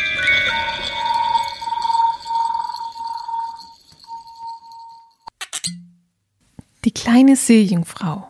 [7.11, 8.23] Kleine Seejungfrau.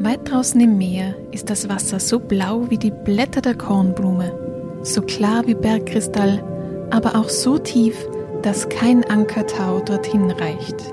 [0.00, 5.02] Weit draußen im Meer ist das Wasser so blau wie die Blätter der Kornblume, so
[5.02, 6.42] klar wie Bergkristall
[6.90, 7.94] aber auch so tief,
[8.42, 10.92] dass kein Ankertau dorthin reicht.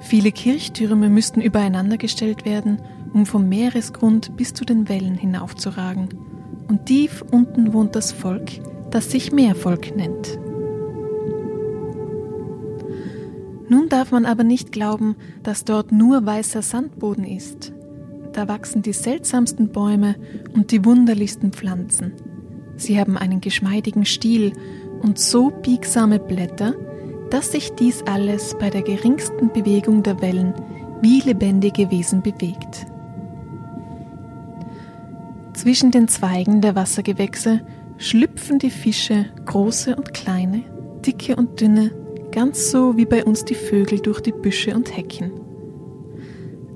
[0.00, 6.33] Viele Kirchtürme müssten übereinander gestellt werden, um vom Meeresgrund bis zu den Wellen hinaufzuragen.
[6.68, 8.50] Und tief unten wohnt das Volk,
[8.90, 10.38] das sich Meervolk nennt.
[13.68, 17.72] Nun darf man aber nicht glauben, dass dort nur weißer Sandboden ist.
[18.32, 20.16] Da wachsen die seltsamsten Bäume
[20.54, 22.12] und die wunderlichsten Pflanzen.
[22.76, 24.52] Sie haben einen geschmeidigen Stiel
[25.02, 26.74] und so biegsame Blätter,
[27.30, 30.54] dass sich dies alles bei der geringsten Bewegung der Wellen
[31.00, 32.86] wie lebendige Wesen bewegt.
[35.64, 37.62] Zwischen den Zweigen der Wassergewächse
[37.96, 40.62] schlüpfen die Fische, große und kleine,
[41.06, 41.90] dicke und dünne,
[42.32, 45.32] ganz so wie bei uns die Vögel durch die Büsche und Hecken.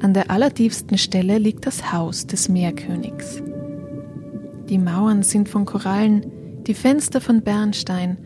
[0.01, 3.43] An der allertiefsten Stelle liegt das Haus des Meerkönigs.
[4.71, 6.25] Die Mauern sind von Korallen,
[6.67, 8.17] die Fenster von Bernstein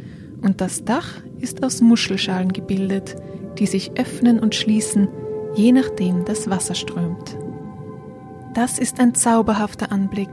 [0.42, 1.08] und das Dach
[1.40, 3.16] ist aus Muschelschalen gebildet,
[3.58, 5.08] die sich öffnen und schließen,
[5.56, 7.36] je nachdem das Wasser strömt.
[8.54, 10.30] Das ist ein zauberhafter Anblick,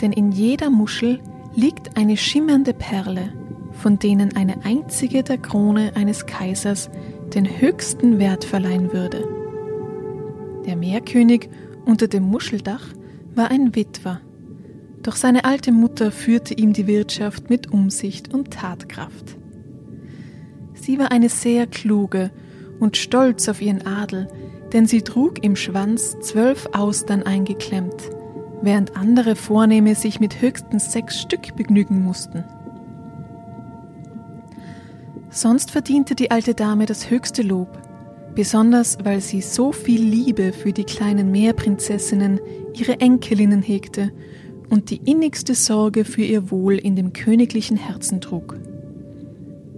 [0.00, 1.20] denn in jeder Muschel
[1.54, 3.32] liegt eine schimmernde Perle,
[3.72, 6.90] von denen eine einzige der Krone eines Kaisers
[7.34, 9.24] den höchsten Wert verleihen würde.
[10.66, 11.48] Der Meerkönig
[11.84, 12.84] unter dem Muscheldach
[13.34, 14.20] war ein Witwer,
[15.02, 19.36] doch seine alte Mutter führte ihm die Wirtschaft mit Umsicht und Tatkraft.
[20.74, 22.30] Sie war eine sehr kluge
[22.80, 24.28] und stolz auf ihren Adel,
[24.72, 28.10] denn sie trug im Schwanz zwölf Austern eingeklemmt,
[28.62, 32.44] während andere Vornehme sich mit höchstens sechs Stück begnügen mussten.
[35.30, 37.78] Sonst verdiente die alte Dame das höchste Lob,
[38.34, 42.40] besonders weil sie so viel Liebe für die kleinen Meerprinzessinnen,
[42.74, 44.12] ihre Enkelinnen hegte
[44.70, 48.58] und die innigste Sorge für ihr Wohl in dem königlichen Herzen trug.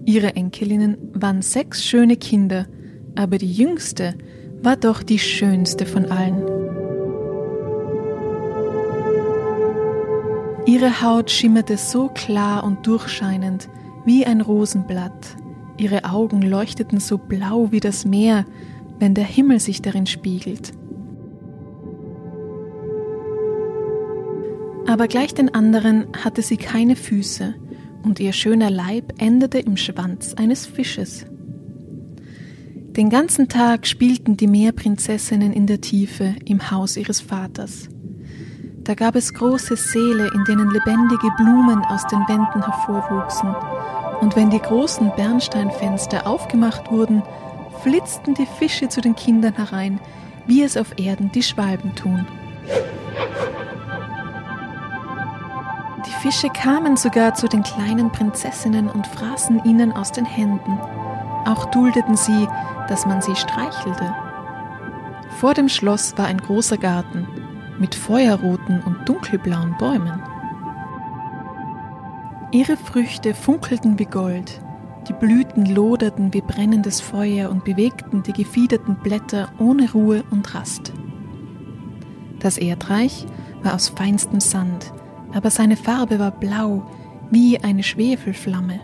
[0.04, 2.66] Ihre Enkelinnen waren sechs schöne Kinder,
[3.14, 4.14] aber die jüngste
[4.64, 6.42] war doch die schönste von allen.
[10.66, 13.68] Ihre Haut schimmerte so klar und durchscheinend
[14.06, 15.36] wie ein Rosenblatt,
[15.76, 18.46] ihre Augen leuchteten so blau wie das Meer,
[18.98, 20.72] wenn der Himmel sich darin spiegelt.
[24.86, 27.54] Aber gleich den anderen hatte sie keine Füße,
[28.02, 31.26] und ihr schöner Leib endete im Schwanz eines Fisches.
[32.96, 37.88] Den ganzen Tag spielten die Meerprinzessinnen in der Tiefe im Haus ihres Vaters.
[38.84, 43.52] Da gab es große Säle, in denen lebendige Blumen aus den Wänden hervorwuchsen,
[44.20, 47.24] und wenn die großen Bernsteinfenster aufgemacht wurden,
[47.82, 49.98] flitzten die Fische zu den Kindern herein,
[50.46, 52.24] wie es auf Erden die Schwalben tun.
[56.06, 60.78] Die Fische kamen sogar zu den kleinen Prinzessinnen und fraßen ihnen aus den Händen.
[61.44, 62.46] Auch duldeten sie,
[62.88, 64.14] dass man sie streichelte.
[65.38, 67.26] Vor dem Schloss war ein großer Garten
[67.78, 70.22] mit feuerroten und dunkelblauen Bäumen.
[72.52, 74.60] Ihre Früchte funkelten wie Gold,
[75.08, 80.92] die Blüten loderten wie brennendes Feuer und bewegten die gefiederten Blätter ohne Ruhe und Rast.
[82.38, 83.26] Das Erdreich
[83.62, 84.92] war aus feinstem Sand,
[85.32, 86.86] aber seine Farbe war blau
[87.30, 88.80] wie eine Schwefelflamme.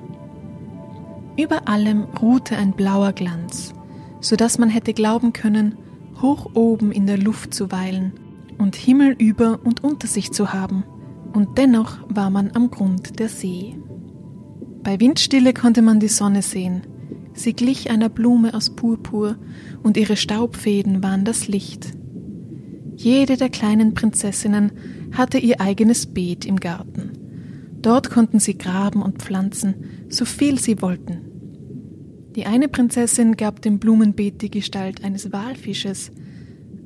[1.37, 3.73] Über allem ruhte ein blauer Glanz,
[4.21, 5.77] so dass man hätte glauben können,
[6.21, 8.13] hoch oben in der Luft zu weilen
[8.59, 10.85] und Himmel über und unter sich zu haben,
[11.33, 13.77] und dennoch war man am Grund der See.
[14.83, 16.83] Bei Windstille konnte man die Sonne sehen.
[17.33, 19.37] Sie glich einer Blume aus Purpur,
[19.83, 21.93] und ihre Staubfäden waren das Licht.
[22.97, 24.73] Jede der kleinen Prinzessinnen
[25.13, 27.13] hatte ihr eigenes Beet im Garten.
[27.81, 29.75] Dort konnten sie graben und pflanzen,
[30.11, 31.30] so viel sie wollten.
[32.37, 36.13] Die eine Prinzessin gab dem Blumenbeet die Gestalt eines Walfisches,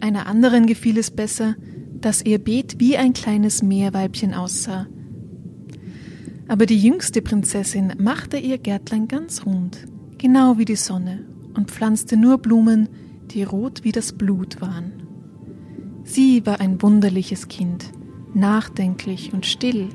[0.01, 1.55] einer anderen gefiel es besser,
[2.01, 4.87] dass ihr Beet wie ein kleines Meerweibchen aussah.
[6.49, 9.87] Aber die jüngste Prinzessin machte ihr Gärtlein ganz rund,
[10.19, 11.25] genau wie die Sonne,
[11.55, 12.89] und pflanzte nur Blumen,
[13.31, 14.93] die rot wie das Blut waren.
[16.05, 17.91] Sie war ein wunderliches Kind,
[18.35, 19.89] nachdenklich und still.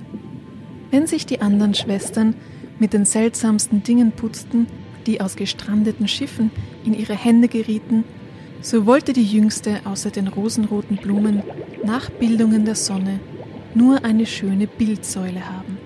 [0.90, 2.34] Wenn sich die anderen Schwestern
[2.80, 4.66] mit den seltsamsten Dingen putzten,
[5.06, 6.52] die aus gestrandeten Schiffen
[6.86, 8.04] in ihre Hände gerieten,
[8.62, 11.44] so wollte die Jüngste außer den rosenroten Blumen
[11.84, 13.20] nach Bildungen der Sonne
[13.74, 15.78] nur eine schöne Bildsäule haben.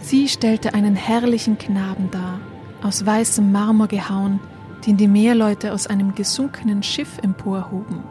[0.00, 2.38] Sie stellte einen herrlichen Knaben dar,
[2.82, 4.38] aus weißem Marmor gehauen,
[4.86, 8.04] den die Meerleute aus einem gesunkenen Schiff emporhoben.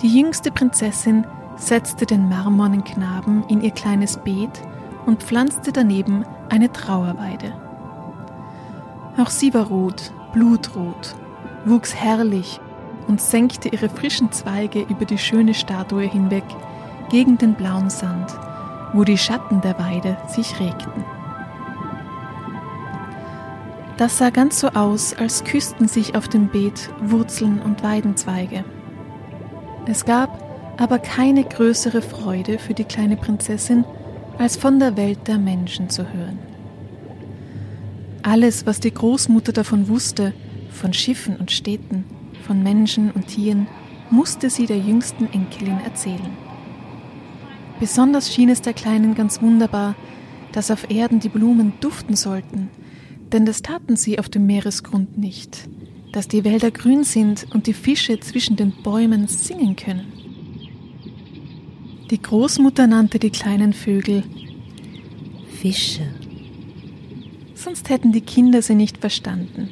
[0.00, 1.26] Die jüngste Prinzessin
[1.56, 4.62] setzte den marmornen Knaben in ihr kleines Beet
[5.06, 7.52] und pflanzte daneben eine Trauerweide.
[9.16, 11.14] Auch sie war rot, blutrot,
[11.64, 12.60] wuchs herrlich
[13.06, 16.44] und senkte ihre frischen Zweige über die schöne Statue hinweg
[17.10, 18.32] gegen den blauen Sand,
[18.92, 21.04] wo die Schatten der Weide sich regten.
[23.96, 28.64] Das sah ganz so aus, als küssten sich auf dem Beet Wurzeln und Weidenzweige.
[29.86, 30.42] Es gab
[30.80, 33.84] aber keine größere Freude für die kleine Prinzessin,
[34.38, 36.38] als von der Welt der Menschen zu hören.
[38.22, 40.32] Alles, was die Großmutter davon wusste,
[40.70, 42.04] von Schiffen und Städten,
[42.46, 43.66] von Menschen und Tieren,
[44.10, 46.30] musste sie der jüngsten Enkelin erzählen.
[47.80, 49.94] Besonders schien es der Kleinen ganz wunderbar,
[50.52, 52.70] dass auf Erden die Blumen duften sollten,
[53.32, 55.68] denn das taten sie auf dem Meeresgrund nicht,
[56.12, 60.23] dass die Wälder grün sind und die Fische zwischen den Bäumen singen können.
[62.14, 64.22] Die Großmutter nannte die kleinen Vögel
[65.60, 66.06] Fische
[67.64, 69.68] sonst hätten die Kinder sie nicht verstanden,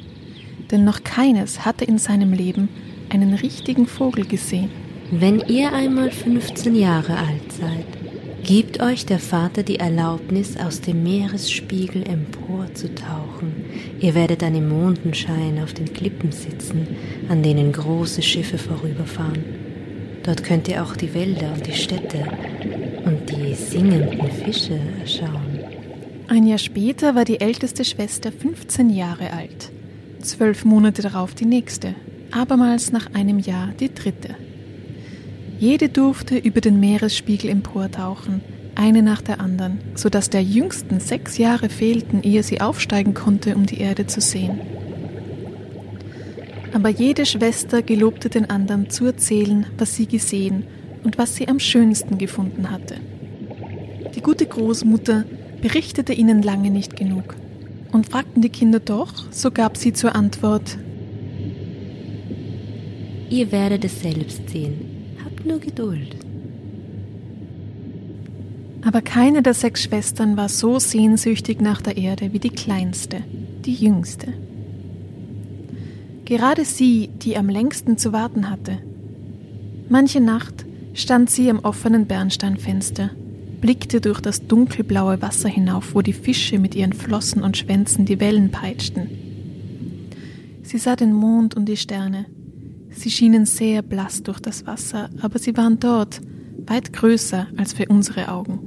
[0.69, 2.67] denn noch keines hatte in seinem Leben
[3.09, 4.69] einen richtigen Vogel gesehen.
[5.09, 11.01] Wenn ihr einmal 15 Jahre alt seid, gibt euch der Vater die Erlaubnis, aus dem
[11.01, 13.53] Meeresspiegel emporzutauchen.
[14.01, 16.87] Ihr werdet dann im Mondenschein auf den Klippen sitzen,
[17.29, 19.62] an denen große Schiffe vorüberfahren.
[20.23, 22.25] Dort könnt ihr auch die Wälder und die Städte
[23.05, 25.59] und die singenden Fische erschauen.
[26.27, 29.71] Ein Jahr später war die älteste Schwester 15 Jahre alt,
[30.21, 31.95] zwölf Monate darauf die nächste,
[32.31, 34.35] abermals nach einem Jahr die dritte.
[35.59, 38.41] Jede durfte über den Meeresspiegel emportauchen,
[38.75, 43.55] eine nach der anderen, so dass der jüngsten sechs Jahre fehlten, ehe sie aufsteigen konnte,
[43.55, 44.59] um die Erde zu sehen.
[46.73, 50.63] Aber jede Schwester gelobte den anderen zu erzählen, was sie gesehen
[51.03, 52.95] und was sie am schönsten gefunden hatte.
[54.15, 55.25] Die gute Großmutter
[55.61, 57.35] berichtete ihnen lange nicht genug.
[57.91, 60.77] Und fragten die Kinder doch, so gab sie zur Antwort,
[63.33, 66.15] Ihr werdet es selbst sehen, habt nur Geduld.
[68.85, 73.23] Aber keine der sechs Schwestern war so sehnsüchtig nach der Erde wie die kleinste,
[73.65, 74.33] die jüngste.
[76.25, 78.79] Gerade sie, die am längsten zu warten hatte.
[79.89, 83.11] Manche Nacht stand sie am offenen Bernsteinfenster
[83.63, 88.19] blickte durch das dunkelblaue Wasser hinauf, wo die Fische mit ihren Flossen und Schwänzen die
[88.19, 89.07] Wellen peitschten.
[90.63, 92.25] Sie sah den Mond und die Sterne.
[92.89, 96.19] Sie schienen sehr blass durch das Wasser, aber sie waren dort,
[96.67, 98.59] weit größer als für unsere Augen.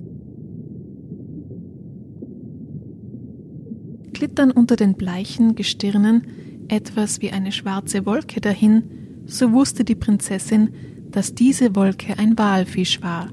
[4.14, 6.22] Glittern unter den bleichen Gestirnen
[6.68, 10.72] etwas wie eine schwarze Wolke dahin, so wusste die Prinzessin,
[11.10, 13.28] dass diese Wolke ein Walfisch war,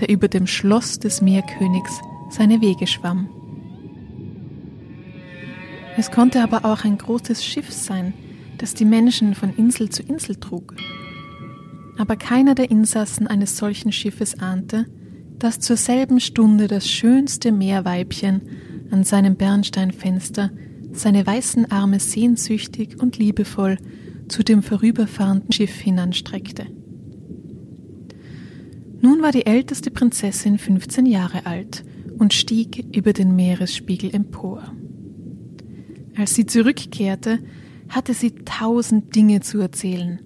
[0.00, 3.28] der über dem Schloss des Meerkönigs seine Wege schwamm.
[5.96, 8.14] Es konnte aber auch ein großes Schiff sein,
[8.58, 10.74] das die Menschen von Insel zu Insel trug.
[11.96, 14.86] Aber keiner der Insassen eines solchen Schiffes ahnte,
[15.38, 18.42] dass zur selben Stunde das schönste Meerweibchen
[18.90, 20.50] an seinem Bernsteinfenster
[20.92, 23.78] seine weißen Arme sehnsüchtig und liebevoll
[24.28, 26.66] zu dem vorüberfahrenden Schiff hinanstreckte.
[29.00, 31.84] Nun war die älteste Prinzessin 15 Jahre alt
[32.18, 34.72] und stieg über den Meeresspiegel empor.
[36.16, 37.38] Als sie zurückkehrte,
[37.88, 40.20] hatte sie tausend Dinge zu erzählen.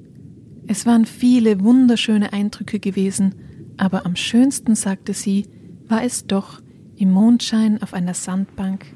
[0.66, 3.34] Es waren viele wunderschöne Eindrücke gewesen,
[3.76, 5.46] aber am schönsten, sagte sie,
[5.86, 6.62] war es doch,
[6.96, 8.86] im Mondschein auf einer Sandbank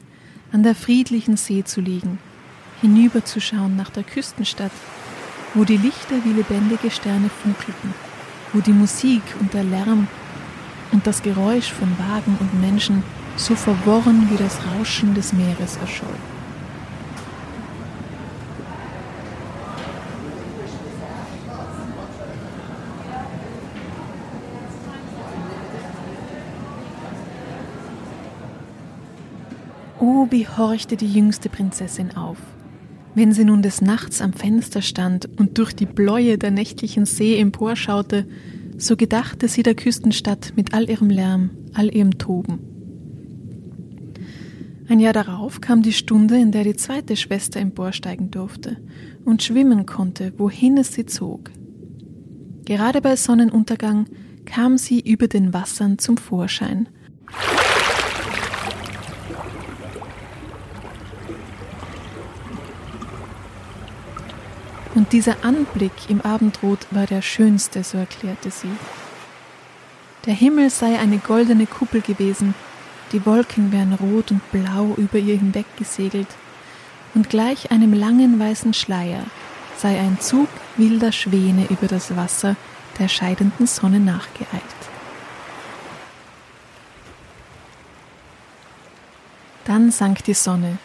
[0.52, 2.18] an der friedlichen See zu liegen,
[2.80, 4.72] hinüberzuschauen nach der Küstenstadt,
[5.54, 7.94] wo die Lichter wie lebendige Sterne funkelten,
[8.52, 10.06] wo die Musik und der Lärm
[10.92, 13.02] und das Geräusch von Wagen und Menschen
[13.36, 16.16] so verworren wie das Rauschen des Meeres erscholl.
[30.30, 32.38] Wie horchte die jüngste Prinzessin auf.
[33.16, 37.36] Wenn sie nun des Nachts am Fenster stand und durch die Bläue der nächtlichen See
[37.40, 38.24] emporschaute,
[38.78, 42.60] so gedachte sie der Küstenstadt mit all ihrem Lärm, all ihrem Toben.
[44.88, 48.76] Ein Jahr darauf kam die Stunde, in der die zweite Schwester emporsteigen durfte
[49.24, 51.50] und schwimmen konnte, wohin es sie zog.
[52.64, 54.06] Gerade bei Sonnenuntergang
[54.44, 56.88] kam sie über den Wassern zum Vorschein
[65.06, 68.72] Und dieser Anblick im Abendrot war der schönste, so erklärte sie.
[70.24, 72.56] Der Himmel sei eine goldene Kuppel gewesen,
[73.12, 76.26] die Wolken wären rot und blau über ihr hinweggesegelt,
[77.14, 79.22] und gleich einem langen weißen Schleier
[79.78, 82.56] sei ein Zug wilder Schwäne über das Wasser
[82.98, 84.50] der scheidenden Sonne nachgeeilt.
[89.66, 90.78] Dann sank die Sonne,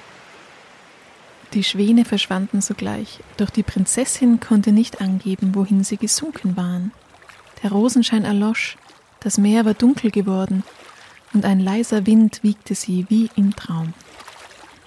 [1.53, 6.91] die Schwäne verschwanden sogleich, doch die Prinzessin konnte nicht angeben, wohin sie gesunken waren.
[7.63, 8.77] Der Rosenschein erlosch,
[9.19, 10.63] das Meer war dunkel geworden,
[11.33, 13.93] und ein leiser Wind wiegte sie wie im Traum.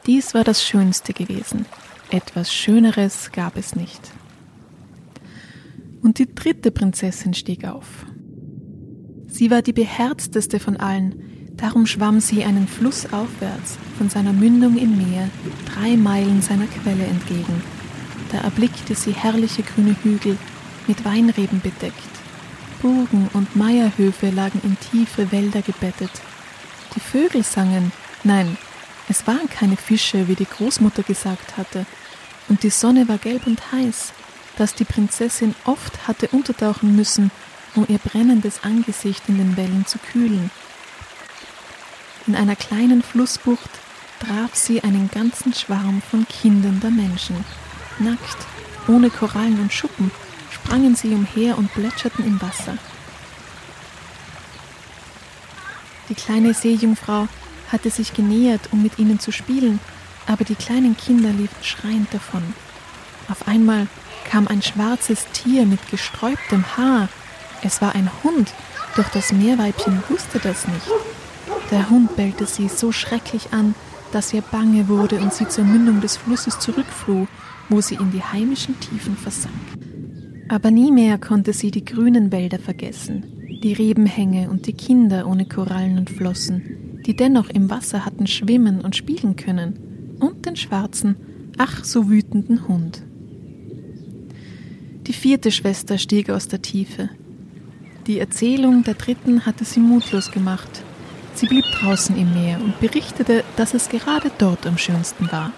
[0.06, 1.64] Dies war das Schönste gewesen.
[2.10, 4.12] Etwas Schöneres gab es nicht.
[6.02, 8.04] Und die dritte Prinzessin stieg auf.
[9.26, 14.76] Sie war die beherzteste von allen, Darum schwamm sie einen Fluss aufwärts, von seiner Mündung
[14.76, 15.28] im Meer,
[15.72, 17.62] drei Meilen seiner Quelle entgegen.
[18.32, 20.36] Da erblickte sie herrliche grüne Hügel,
[20.86, 21.94] mit Weinreben bedeckt.
[22.82, 26.10] Burgen und Meierhöfe lagen in tiefe Wälder gebettet.
[26.94, 27.92] Die Vögel sangen,
[28.24, 28.58] nein,
[29.08, 31.86] es waren keine Fische, wie die Großmutter gesagt hatte,
[32.48, 34.12] und die Sonne war gelb und heiß,
[34.58, 37.30] dass die Prinzessin oft hatte untertauchen müssen,
[37.74, 40.50] um ihr brennendes Angesicht in den Wellen zu kühlen.
[42.26, 43.70] In einer kleinen Flussbucht
[44.18, 47.44] traf sie einen ganzen Schwarm von Kindern der Menschen.
[47.98, 48.46] Nackt,
[48.88, 50.10] ohne Korallen und Schuppen,
[50.50, 52.78] sprangen sie umher und plätscherten im Wasser.
[56.08, 57.28] Die kleine Seejungfrau
[57.70, 59.78] hatte sich genähert, um mit ihnen zu spielen,
[60.26, 62.42] aber die kleinen Kinder liefen schreiend davon.
[63.28, 63.86] Auf einmal
[64.24, 67.08] kam ein schwarzes Tier mit gesträubtem Haar.
[67.62, 68.52] Es war ein Hund,
[68.96, 70.86] doch das Meerweibchen wusste das nicht.
[71.70, 73.74] Der Hund bellte sie so schrecklich an,
[74.12, 77.26] dass ihr bange wurde und sie zur Mündung des Flusses zurückfloh,
[77.68, 79.54] wo sie in die heimischen Tiefen versank.
[80.48, 83.24] Aber nie mehr konnte sie die grünen Wälder vergessen,
[83.62, 88.80] die Rebenhänge und die Kinder ohne Korallen und Flossen, die dennoch im Wasser hatten schwimmen
[88.80, 91.16] und spielen können, und den schwarzen,
[91.58, 93.02] ach so wütenden Hund.
[95.06, 97.10] Die vierte Schwester stieg aus der Tiefe.
[98.06, 100.83] Die Erzählung der dritten hatte sie mutlos gemacht,
[101.34, 105.52] Sie blieb draußen im Meer und berichtete, dass es gerade dort am schönsten war.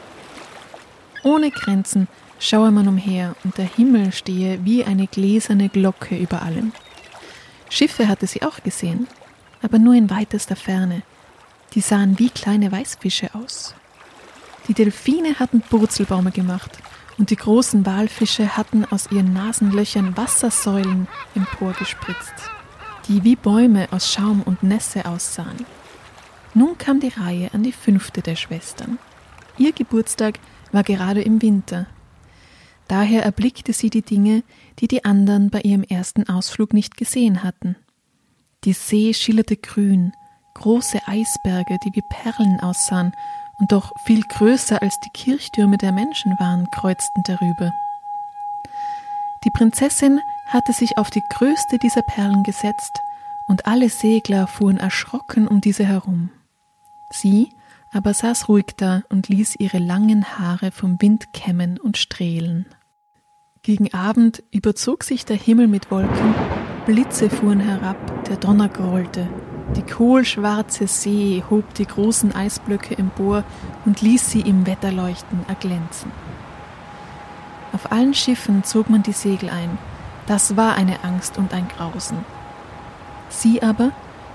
[1.22, 6.72] Ohne Grenzen schaue man umher und der Himmel stehe wie eine gläserne Glocke über allem.
[7.68, 9.06] Schiffe hatte sie auch gesehen,
[9.60, 11.02] aber nur in weitester Ferne.
[11.74, 13.74] Die sahen wie kleine Weißfische aus.
[14.68, 16.70] Die Delfine hatten Purzelbäume gemacht
[17.18, 22.50] und die großen Walfische hatten aus ihren Nasenlöchern Wassersäulen emporgespritzt
[23.08, 25.64] die wie Bäume aus Schaum und Nässe aussahen.
[26.54, 28.98] Nun kam die Reihe an die fünfte der Schwestern.
[29.58, 30.38] Ihr Geburtstag
[30.72, 31.86] war gerade im Winter.
[32.88, 34.42] Daher erblickte sie die Dinge,
[34.78, 37.76] die die anderen bei ihrem ersten Ausflug nicht gesehen hatten.
[38.64, 40.12] Die See schillerte grün,
[40.54, 43.12] große Eisberge, die wie Perlen aussahen
[43.58, 47.72] und doch viel größer als die Kirchtürme der Menschen waren, kreuzten darüber.
[49.44, 53.00] Die Prinzessin hatte sich auf die größte dieser Perlen gesetzt,
[53.48, 56.30] und alle Segler fuhren erschrocken um diese herum.
[57.10, 57.50] Sie
[57.92, 62.66] aber saß ruhig da und ließ ihre langen Haare vom Wind kämmen und strählen.
[63.62, 66.34] Gegen Abend überzog sich der Himmel mit Wolken,
[66.84, 69.28] Blitze fuhren herab, der Donner grollte,
[69.74, 73.44] die kohlschwarze See hob die großen Eisblöcke empor
[73.84, 76.12] und ließ sie im Wetterleuchten erglänzen.
[77.72, 79.78] Auf allen Schiffen zog man die Segel ein.
[80.26, 82.18] Das war eine Angst und ein Grausen.
[83.28, 83.92] Sie aber,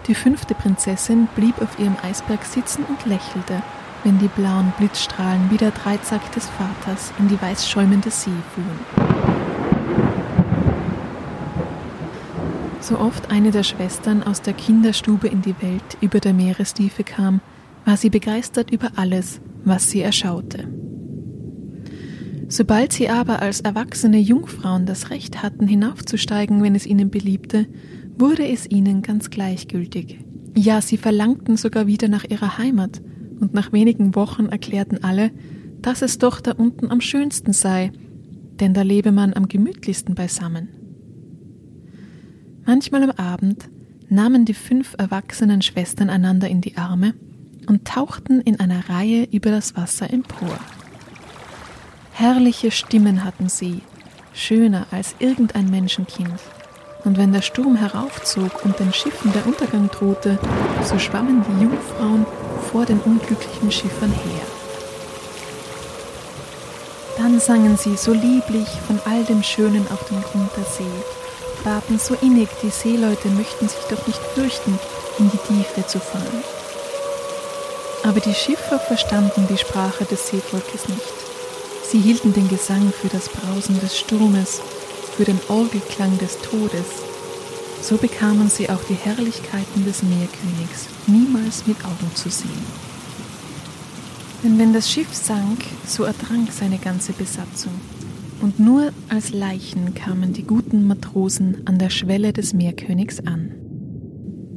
[0.07, 3.61] die fünfte Prinzessin, blieb auf ihrem Eisberg sitzen und lächelte,
[4.03, 8.79] wenn die blauen Blitzstrahlen wie der Dreizack des Vaters in die weiß schäumende See fuhren.
[12.79, 17.41] So oft eine der Schwestern aus der Kinderstube in die Welt über der Meerestiefe kam,
[17.85, 20.80] war sie begeistert über alles, was sie erschaute.
[22.51, 27.65] Sobald sie aber als erwachsene Jungfrauen das Recht hatten, hinaufzusteigen, wenn es ihnen beliebte,
[28.17, 30.19] wurde es ihnen ganz gleichgültig.
[30.53, 33.01] Ja, sie verlangten sogar wieder nach ihrer Heimat,
[33.39, 35.31] und nach wenigen Wochen erklärten alle,
[35.81, 37.93] dass es doch da unten am schönsten sei,
[38.59, 40.67] denn da lebe man am gemütlichsten beisammen.
[42.65, 43.69] Manchmal am Abend
[44.09, 47.13] nahmen die fünf erwachsenen Schwestern einander in die Arme
[47.67, 50.59] und tauchten in einer Reihe über das Wasser empor.
[52.13, 53.81] Herrliche Stimmen hatten sie,
[54.33, 56.39] schöner als irgendein Menschenkind.
[57.03, 60.37] Und wenn der Sturm heraufzog und den Schiffen der Untergang drohte,
[60.83, 62.25] so schwammen die Jungfrauen
[62.71, 64.45] vor den unglücklichen Schiffern her.
[67.17, 71.03] Dann sangen sie so lieblich von all dem Schönen auf dem Grund der See
[71.63, 74.79] baten so innig, die Seeleute möchten sich doch nicht fürchten,
[75.19, 76.43] in die Tiefe zu fallen.
[78.03, 81.20] Aber die Schiffer verstanden die Sprache des Seevolkes nicht.
[81.91, 84.61] Sie hielten den Gesang für das Brausen des Sturmes,
[85.17, 86.85] für den Orgelklang des Todes.
[87.81, 92.49] So bekamen sie auch die Herrlichkeiten des Meerkönigs niemals mit Augen zu sehen.
[94.41, 97.73] Denn wenn das Schiff sank, so ertrank seine ganze Besatzung
[98.41, 103.51] und nur als Leichen kamen die guten Matrosen an der Schwelle des Meerkönigs an.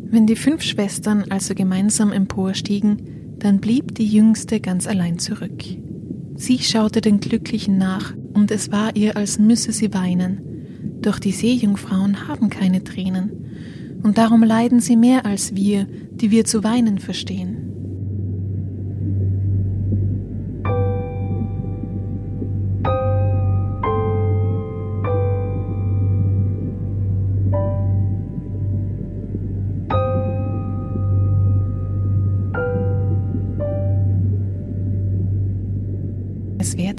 [0.04, 5.64] Wenn die fünf Schwestern also gemeinsam emporstiegen, dann blieb die jüngste ganz allein zurück.
[6.36, 10.98] Sie schaute den Glücklichen nach, und es war ihr, als müsse sie weinen.
[11.00, 16.44] Doch die Seejungfrauen haben keine Tränen, und darum leiden sie mehr als wir, die wir
[16.44, 17.73] zu weinen verstehen.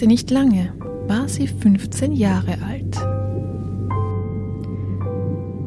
[0.06, 0.72] Währte nicht lange,
[1.08, 2.96] war sie 15 Jahre alt.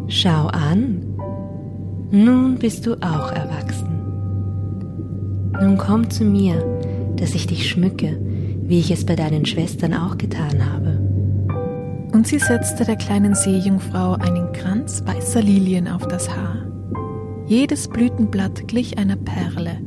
[0.07, 1.03] Schau an,
[2.13, 3.99] nun bist du auch erwachsen.
[5.61, 6.55] Nun komm zu mir,
[7.17, 8.17] dass ich dich schmücke,
[8.63, 11.01] wie ich es bei deinen Schwestern auch getan habe.
[12.13, 16.65] Und sie setzte der kleinen Seejungfrau einen Kranz weißer Lilien auf das Haar.
[17.49, 19.81] Jedes Blütenblatt glich einer Perle.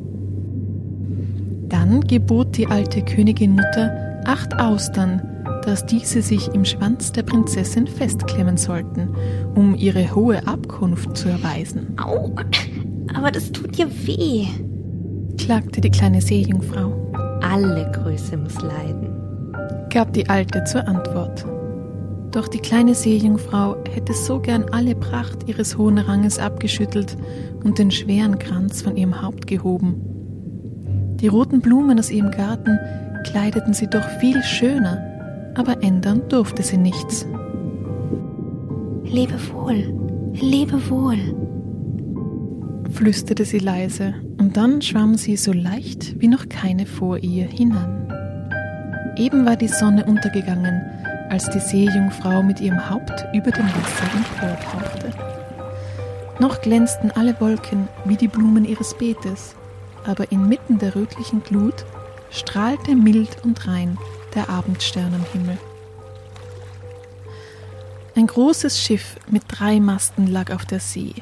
[1.69, 5.21] Dann gebot die alte Königin Mutter, acht Austern,
[5.65, 9.09] dass diese sich im Schwanz der Prinzessin festklemmen sollten,
[9.55, 11.95] um ihre hohe Abkunft zu erweisen.
[11.97, 12.31] Au,
[13.15, 14.47] aber das tut ja weh,
[15.37, 16.97] klagte die kleine Seejungfrau.
[17.41, 19.09] Alle Größe muss leiden,
[19.89, 21.45] gab die Alte zur Antwort.
[22.31, 27.17] Doch die kleine Seejungfrau hätte so gern alle Pracht ihres hohen Ranges abgeschüttelt
[27.63, 30.10] und den schweren Kranz von ihrem Haupt gehoben.
[31.21, 32.79] Die roten Blumen aus ihrem Garten
[33.23, 37.27] kleideten sie doch viel schöner, aber ändern durfte sie nichts.
[39.03, 39.93] Lebe wohl,
[40.33, 41.19] lebe wohl,
[42.91, 48.07] flüsterte sie leise, und dann schwamm sie so leicht wie noch keine vor ihr hinan.
[49.15, 50.81] Eben war die Sonne untergegangen,
[51.29, 55.11] als die Seejungfrau mit ihrem Haupt über dem Wasser emportauchte.
[56.39, 59.55] Noch glänzten alle Wolken wie die Blumen ihres Beetes,
[60.05, 61.85] aber inmitten der rötlichen Glut
[62.29, 63.97] strahlte mild und rein
[64.35, 65.57] der Abendstern am Himmel.
[68.15, 71.13] Ein großes Schiff mit drei Masten lag auf der See.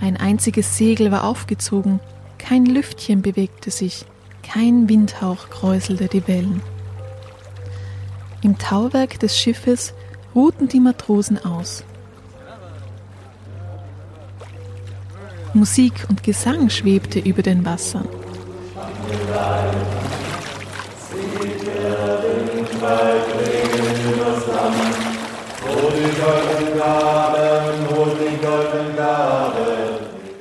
[0.00, 2.00] Ein einziges Segel war aufgezogen,
[2.38, 4.04] kein Lüftchen bewegte sich,
[4.42, 6.62] kein Windhauch kräuselte die Wellen.
[8.42, 9.94] Im Tauwerk des Schiffes
[10.34, 11.84] ruhten die Matrosen aus.
[15.54, 18.08] Musik und Gesang schwebte über den Wassern.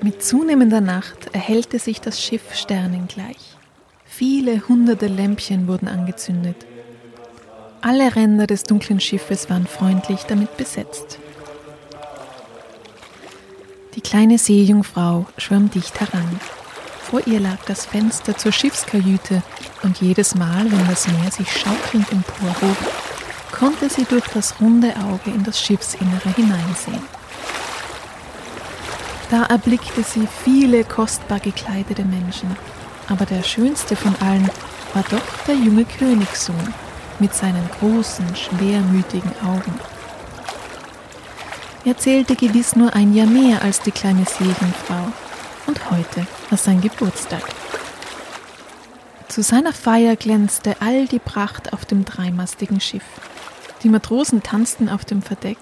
[0.02, 3.58] Mit zunehmender Nacht erhellte sich das Schiff sternengleich.
[4.06, 6.66] Viele hunderte Lämpchen wurden angezündet.
[7.82, 11.20] Alle Ränder des dunklen Schiffes waren freundlich damit besetzt.
[14.08, 16.40] Kleine Seejungfrau schwamm dicht heran.
[17.02, 19.44] Vor ihr lag das Fenster zur Schiffskajüte
[19.84, 22.78] und jedes Mal, wenn das Meer sich schaukelnd emporhob,
[23.52, 27.02] konnte sie durch das runde Auge in das Schiffsinnere hineinsehen.
[29.30, 32.56] Da erblickte sie viele kostbar gekleidete Menschen,
[33.10, 34.50] aber der schönste von allen
[34.94, 36.74] war doch der junge Königssohn
[37.20, 39.97] mit seinen großen, schwermütigen Augen.
[41.86, 45.12] Er zählte gewiss nur ein Jahr mehr als die kleine Segenfrau,
[45.68, 47.44] und heute war sein Geburtstag.
[49.28, 53.04] Zu seiner Feier glänzte all die Pracht auf dem dreimastigen Schiff.
[53.84, 55.58] Die Matrosen tanzten auf dem Verdeck,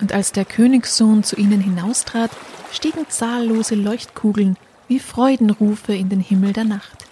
[0.00, 2.30] und als der Königssohn zu ihnen hinaustrat,
[2.72, 7.07] stiegen zahllose Leuchtkugeln wie Freudenrufe in den Himmel der Nacht.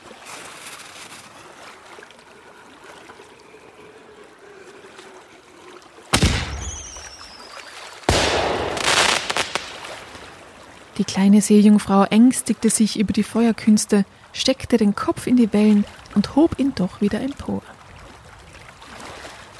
[10.98, 16.36] Die kleine Seejungfrau ängstigte sich über die Feuerkünste, steckte den Kopf in die Wellen und
[16.36, 17.62] hob ihn doch wieder empor.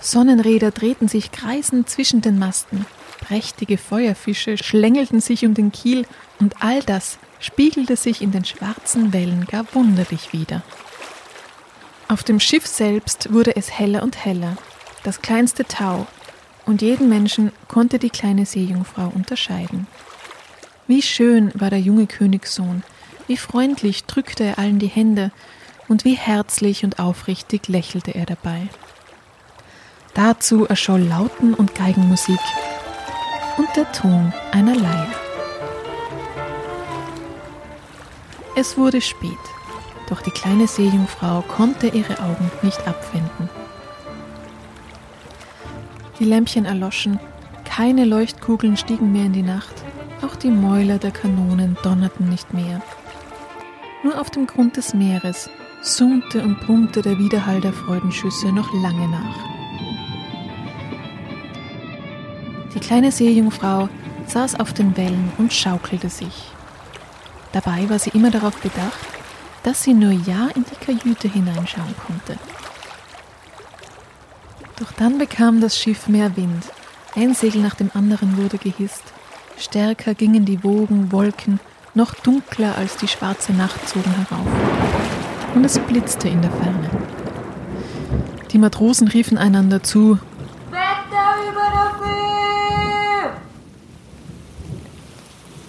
[0.01, 2.87] Sonnenräder drehten sich kreisend zwischen den Masten,
[3.21, 6.07] prächtige Feuerfische schlängelten sich um den Kiel
[6.39, 10.63] und all das spiegelte sich in den schwarzen Wellen gar wunderlich wieder.
[12.09, 14.57] Auf dem Schiff selbst wurde es heller und heller,
[15.03, 16.07] das kleinste Tau,
[16.67, 19.87] und jeden Menschen konnte die kleine Seejungfrau unterscheiden.
[20.89, 22.85] Wie schön war der junge Königssohn,
[23.27, 25.33] wie freundlich drückte er allen die Hände
[25.89, 28.69] und wie herzlich und aufrichtig lächelte er dabei.
[30.15, 32.39] Dazu erscholl Lauten und Geigenmusik
[33.57, 35.09] und der Ton einer Leier.
[38.55, 39.33] Es wurde spät,
[40.09, 43.51] doch die kleine Seejungfrau konnte ihre Augen nicht abwenden.
[46.21, 47.19] Die Lämpchen erloschen,
[47.65, 49.75] keine Leuchtkugeln stiegen mehr in die Nacht,
[50.23, 52.81] auch die Mäuler der Kanonen donnerten nicht mehr.
[54.03, 55.51] Nur auf dem Grund des Meeres
[55.83, 59.39] summte und brummte der Widerhall der Freudenschüsse noch lange nach.
[62.75, 63.89] Die kleine Seejungfrau
[64.27, 66.53] saß auf den Wellen und schaukelte sich.
[67.53, 69.09] Dabei war sie immer darauf bedacht,
[69.63, 72.39] dass sie nur ja in die Kajüte hineinschauen konnte.
[74.79, 76.65] Doch dann bekam das Schiff mehr Wind.
[77.15, 79.03] Ein Segel nach dem anderen wurde gehisst.
[79.59, 81.61] Stärker gingen die Wogen, Wolken,
[81.95, 84.47] noch dunkler als die schwarze Nacht zogen herauf.
[85.55, 86.91] Und es blitzte in der Ferne.
[88.53, 90.19] Die Matrosen riefen einander zu.
[90.71, 93.31] Wetter über der See!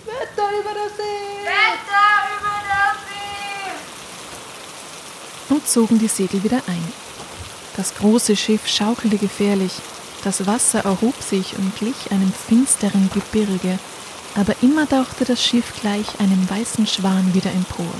[0.06, 1.45] Wetter über der See!
[1.45, 2.91] Wetter über der
[5.47, 5.54] See!
[5.54, 6.93] Und zogen die Segel wieder ein.
[7.78, 9.73] Das große Schiff schaukelte gefährlich,
[10.27, 13.79] das Wasser erhob sich und glich einem finsteren Gebirge,
[14.35, 17.93] aber immer tauchte das Schiff gleich einem weißen Schwan wieder empor.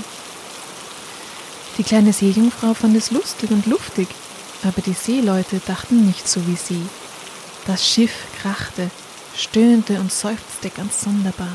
[1.78, 4.08] Die kleine Seejungfrau fand es lustig und luftig,
[4.62, 6.82] aber die Seeleute dachten nicht so wie sie.
[7.66, 8.12] Das Schiff
[8.42, 8.90] krachte,
[9.34, 11.48] stöhnte und seufzte ganz sonderbar.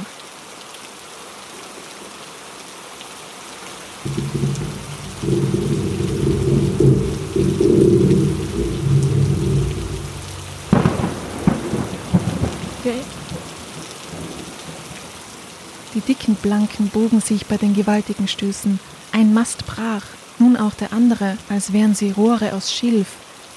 [15.94, 18.80] Die dicken Blanken bogen sich bei den gewaltigen Stößen.
[19.12, 20.04] Ein Mast brach,
[20.40, 23.08] nun auch der andere, als wären sie Rohre aus Schilf.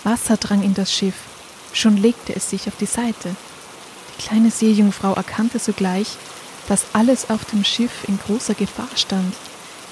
[0.05, 1.15] Wasser drang in das Schiff.
[1.73, 3.35] Schon legte es sich auf die Seite.
[4.19, 6.09] Die kleine Seejungfrau erkannte sogleich,
[6.69, 9.35] dass alles auf dem Schiff in großer Gefahr stand.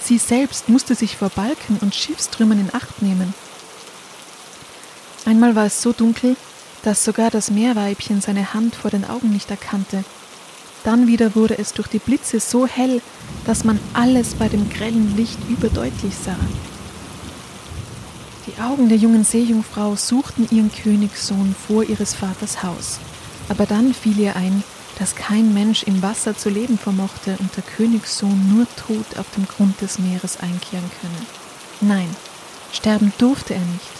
[0.03, 3.33] Sie selbst musste sich vor Balken und Schiffstrümmern in Acht nehmen.
[5.25, 6.37] Einmal war es so dunkel,
[6.83, 10.05] dass sogar das Meerweibchen seine Hand vor den Augen nicht erkannte.
[10.85, 13.01] Dann wieder wurde es durch die Blitze so hell,
[13.47, 16.37] dass man alles bei dem grellen Licht überdeutlich sah.
[18.47, 23.01] Die Augen der jungen Seejungfrau suchten ihren Königssohn vor ihres Vaters Haus.
[23.49, 24.63] Aber dann fiel ihr ein,
[24.99, 29.49] dass kein Mensch im Wasser zu leben vermochte und der Königssohn nur tot auf dem
[29.49, 31.27] Grund des Meeres einkehren könne.
[31.81, 32.09] Nein,
[32.73, 33.93] sterben durfte er nicht.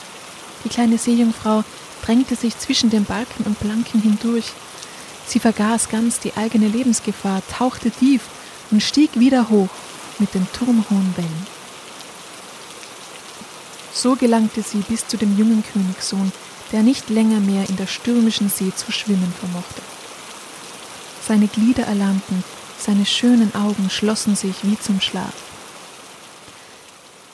[0.65, 1.65] Die kleine Seejungfrau
[2.05, 4.53] drängte sich zwischen den Balken und Planken hindurch.
[5.27, 8.23] Sie vergaß ganz die eigene Lebensgefahr, tauchte tief
[8.71, 9.71] und stieg wieder hoch
[10.19, 11.47] mit den turmhohen Wellen.
[13.93, 16.33] So gelangte sie bis zu dem jungen Königssohn,
[16.73, 19.83] der nicht länger mehr in der stürmischen See zu schwimmen vermochte.
[21.27, 22.45] Seine Glieder erlahmten,
[22.79, 25.33] seine schönen Augen schlossen sich wie zum Schlaf.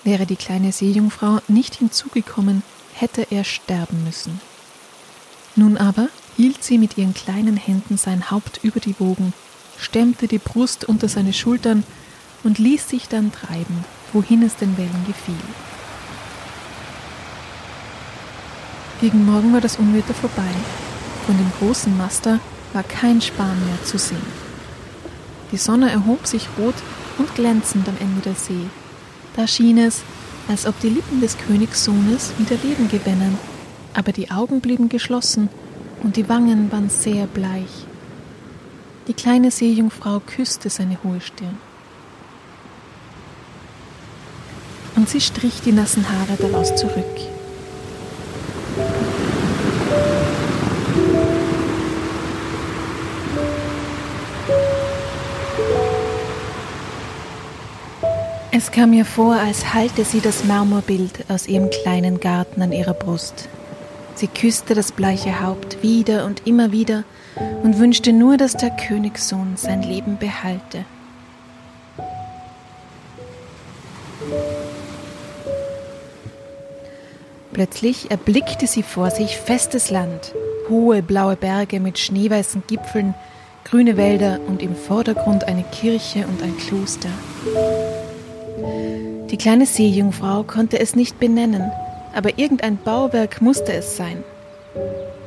[0.04, 2.62] Wäre die kleine Seejungfrau nicht hinzugekommen,
[2.94, 4.40] hätte er sterben müssen.
[5.56, 6.08] Nun aber
[6.40, 9.34] hielt sie mit ihren kleinen Händen sein Haupt über die Wogen,
[9.76, 11.84] stemmte die Brust unter seine Schultern
[12.44, 15.34] und ließ sich dann treiben, wohin es den Wellen gefiel.
[19.02, 20.48] Gegen Morgen war das Unwetter vorbei.
[21.26, 22.40] Von dem großen Master
[22.72, 24.32] war kein Span mehr zu sehen.
[25.52, 26.76] Die Sonne erhob sich rot
[27.18, 28.66] und glänzend am Ende der See.
[29.36, 30.00] Da schien es,
[30.48, 33.36] als ob die Lippen des Königssohnes wieder Leben gewännen,
[33.92, 35.50] aber die Augen blieben geschlossen
[36.02, 37.86] und die Wangen waren sehr bleich.
[39.06, 41.58] Die kleine Seejungfrau küsste seine hohe Stirn.
[44.96, 47.04] Und sie strich die nassen Haare daraus zurück.
[58.52, 62.94] Es kam mir vor, als halte sie das Marmorbild aus ihrem kleinen Garten an ihrer
[62.94, 63.48] Brust.
[64.20, 67.04] Sie küsste das bleiche Haupt wieder und immer wieder
[67.62, 70.84] und wünschte nur, dass der Königssohn sein Leben behalte.
[77.54, 80.34] Plötzlich erblickte sie vor sich festes Land,
[80.68, 83.14] hohe blaue Berge mit schneeweißen Gipfeln,
[83.64, 87.08] grüne Wälder und im Vordergrund eine Kirche und ein Kloster.
[89.30, 91.72] Die kleine Seejungfrau konnte es nicht benennen,
[92.14, 94.22] aber irgendein Bauwerk musste es sein.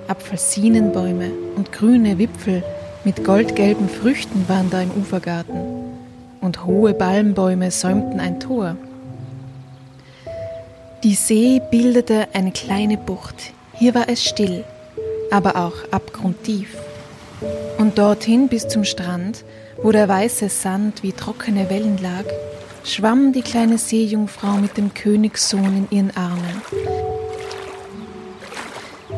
[0.08, 2.64] Apfelsinenbäume und grüne Wipfel
[3.04, 5.62] mit goldgelben Früchten waren da im Ufergarten,
[6.42, 8.76] und hohe Balmbäume säumten ein Tor.
[11.04, 13.54] Die See bildete eine kleine Bucht.
[13.74, 14.64] Hier war es still,
[15.32, 16.78] aber auch abgrundtief.
[17.78, 19.44] Und dorthin bis zum Strand,
[19.82, 22.26] wo der weiße Sand wie trockene Wellen lag,
[22.84, 26.62] schwamm die kleine Seejungfrau mit dem Königssohn in ihren Armen,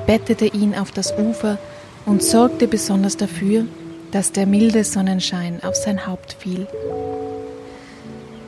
[0.06, 1.58] bettete ihn auf das Ufer
[2.06, 3.66] und sorgte besonders dafür,
[4.12, 6.68] dass der milde Sonnenschein auf sein Haupt fiel.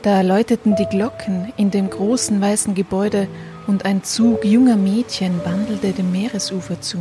[0.02, 3.26] Da läuteten die Glocken in dem großen weißen Gebäude
[3.66, 6.98] und ein Zug junger Mädchen wandelte dem Meeresufer zu.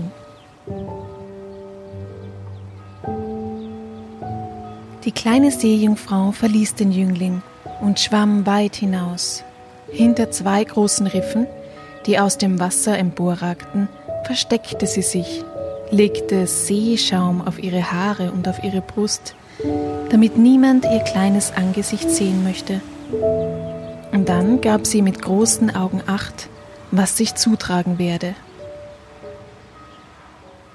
[5.06, 7.41] Die kleine Seejungfrau verließ den Jüngling
[7.81, 9.43] und schwamm weit hinaus.
[9.91, 11.47] Hinter zwei großen Riffen,
[12.05, 13.87] die aus dem Wasser emporragten,
[14.25, 15.43] versteckte sie sich,
[15.91, 19.35] legte Seeschaum auf ihre Haare und auf ihre Brust,
[20.09, 22.81] damit niemand ihr kleines Angesicht sehen möchte.
[24.11, 26.49] Und dann gab sie mit großen Augen acht,
[26.91, 28.35] was sich zutragen werde.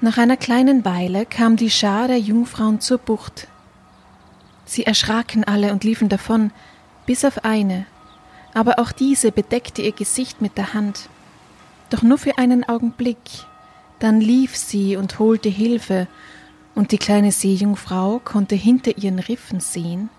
[0.01, 3.47] Nach einer kleinen Weile kam die Schar der Jungfrauen zur Bucht.
[4.65, 6.51] Sie erschraken alle und liefen davon,
[7.05, 7.85] bis auf eine,
[8.53, 11.09] aber auch diese bedeckte ihr Gesicht mit der Hand.
[11.89, 13.17] Doch nur für einen Augenblick,
[13.99, 16.07] dann lief sie und holte Hilfe
[16.75, 20.09] und die kleine Seejungfrau konnte hinter ihren Riffen sehen,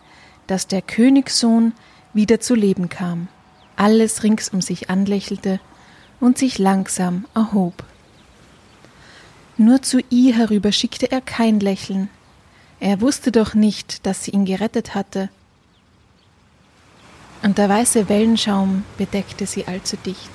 [0.46, 1.72] dass der Königssohn
[2.12, 3.28] wieder zu Leben kam,
[3.76, 5.60] alles rings um sich anlächelte
[6.20, 7.84] und sich langsam erhob.
[9.56, 12.08] Nur zu ihr herüber schickte er kein Lächeln.
[12.80, 15.28] Er wusste doch nicht, dass sie ihn gerettet hatte.
[17.44, 20.30] Und der weiße Wellenschaum bedeckte sie allzu dicht.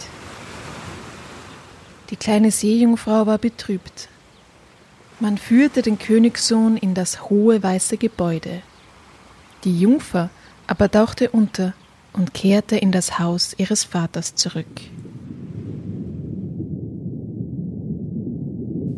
[2.12, 4.10] Die kleine Seejungfrau war betrübt.
[5.20, 8.62] Man führte den Königssohn in das hohe weiße Gebäude.
[9.64, 10.30] Die Jungfer
[10.68, 11.74] aber tauchte unter
[12.14, 14.68] und kehrte in das Haus ihres Vaters zurück.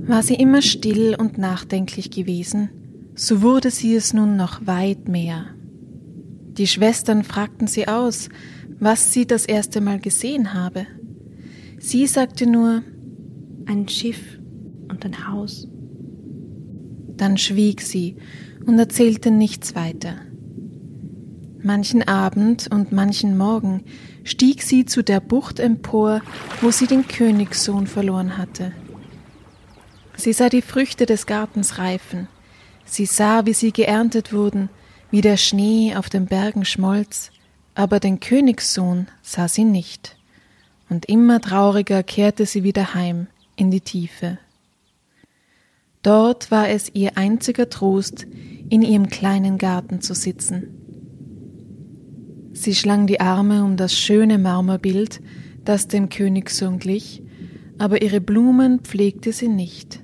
[0.01, 2.69] War sie immer still und nachdenklich gewesen,
[3.15, 5.45] so wurde sie es nun noch weit mehr.
[6.57, 8.29] Die Schwestern fragten sie aus,
[8.79, 10.85] was sie das erste Mal gesehen habe.
[11.79, 12.83] Sie sagte nur
[13.65, 14.39] ein Schiff
[14.89, 15.67] und ein Haus.
[17.15, 18.17] Dann schwieg sie
[18.65, 20.15] und erzählte nichts weiter.
[21.63, 23.83] Manchen Abend und manchen Morgen
[24.23, 26.21] stieg sie zu der Bucht empor,
[26.59, 28.73] wo sie den Königssohn verloren hatte.
[30.17, 32.27] Sie sah die Früchte des Gartens reifen,
[32.85, 34.69] sie sah, wie sie geerntet wurden,
[35.11, 37.31] wie der Schnee auf den Bergen schmolz,
[37.75, 40.17] aber den Königssohn sah sie nicht,
[40.89, 44.39] und immer trauriger kehrte sie wieder heim in die Tiefe.
[46.01, 48.25] Dort war es ihr einziger Trost,
[48.69, 50.81] in ihrem kleinen Garten zu sitzen,
[52.53, 55.21] Sie schlang die Arme um das schöne Marmorbild,
[55.63, 57.23] das dem Königssohn glich,
[57.77, 60.01] aber ihre Blumen pflegte sie nicht,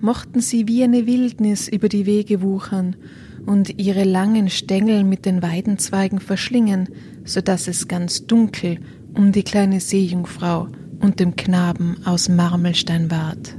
[0.00, 2.96] mochten sie wie eine Wildnis über die Wege wuchern
[3.46, 6.88] und ihre langen Stängel mit den Weidenzweigen verschlingen,
[7.24, 8.78] so dass es ganz dunkel
[9.14, 10.68] um die kleine Seejungfrau
[11.00, 13.56] und dem Knaben aus Marmelstein ward.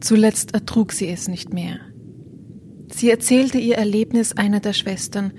[0.00, 1.78] Zuletzt ertrug sie es nicht mehr.
[2.92, 5.32] Sie erzählte ihr Erlebnis einer der Schwestern,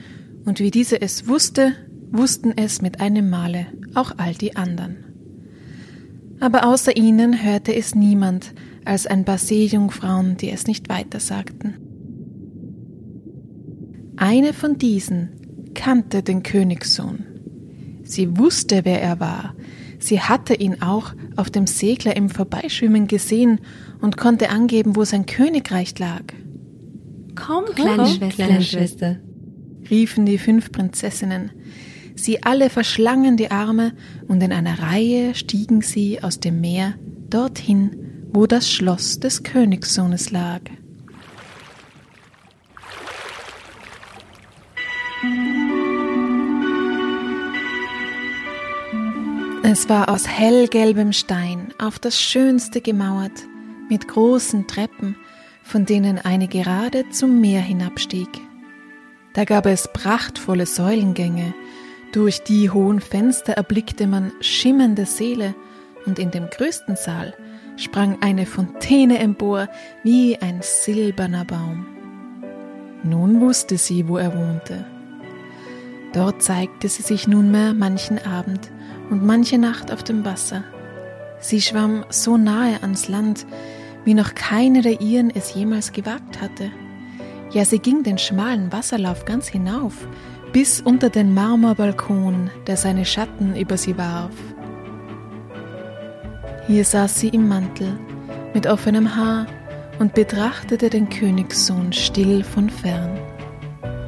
[0.46, 1.74] und wie diese es wusste,
[2.12, 4.98] wussten es mit einem Male auch all die anderen.
[6.40, 8.54] Aber außer ihnen hörte es niemand
[8.86, 11.76] als ein paar Seejungfrauen, die es nicht weiter sagten.
[14.18, 15.30] Eine von diesen
[15.74, 17.26] kannte den Königssohn.
[18.04, 19.56] Sie wusste, wer er war.
[20.00, 23.60] Sie hatte ihn auch auf dem Segler im Vorbeischwimmen gesehen
[24.02, 26.24] und konnte angeben, wo sein Königreich lag.
[27.36, 29.18] Komm, kleine, Komm, Schwester, kleine Schwester,
[29.90, 31.52] riefen die fünf Prinzessinnen.
[32.16, 33.94] Sie alle verschlangen die Arme
[34.28, 36.96] und in einer Reihe stiegen sie aus dem Meer
[37.30, 40.62] dorthin, wo das Schloss des Königssohnes lag.
[49.64, 53.32] Es war aus hellgelbem Stein, auf das Schönste gemauert,
[53.90, 55.16] mit großen Treppen,
[55.64, 58.30] von denen eine gerade zum Meer hinabstieg.
[59.34, 61.54] Da gab es prachtvolle Säulengänge,
[62.12, 65.54] durch die hohen Fenster erblickte man schimmernde Seele,
[66.06, 67.36] und in dem größten Saal
[67.80, 69.68] sprang eine Fontäne empor
[70.04, 71.86] wie ein silberner Baum.
[73.04, 74.86] Nun wusste sie, wo er wohnte.
[76.14, 78.72] Dort zeigte sie sich nunmehr manchen Abend
[79.10, 80.64] und manche Nacht auf dem Wasser.
[81.40, 83.46] Sie schwamm so nahe ans Land,
[84.04, 86.72] wie noch keine der ihren es jemals gewagt hatte.
[87.52, 90.08] Ja, sie ging den schmalen Wasserlauf ganz hinauf,
[90.52, 94.34] bis unter den Marmorbalkon, der seine Schatten über sie warf.
[96.70, 97.98] Hier saß sie im Mantel,
[98.54, 99.48] mit offenem Haar
[99.98, 103.18] und betrachtete den Königssohn still von fern.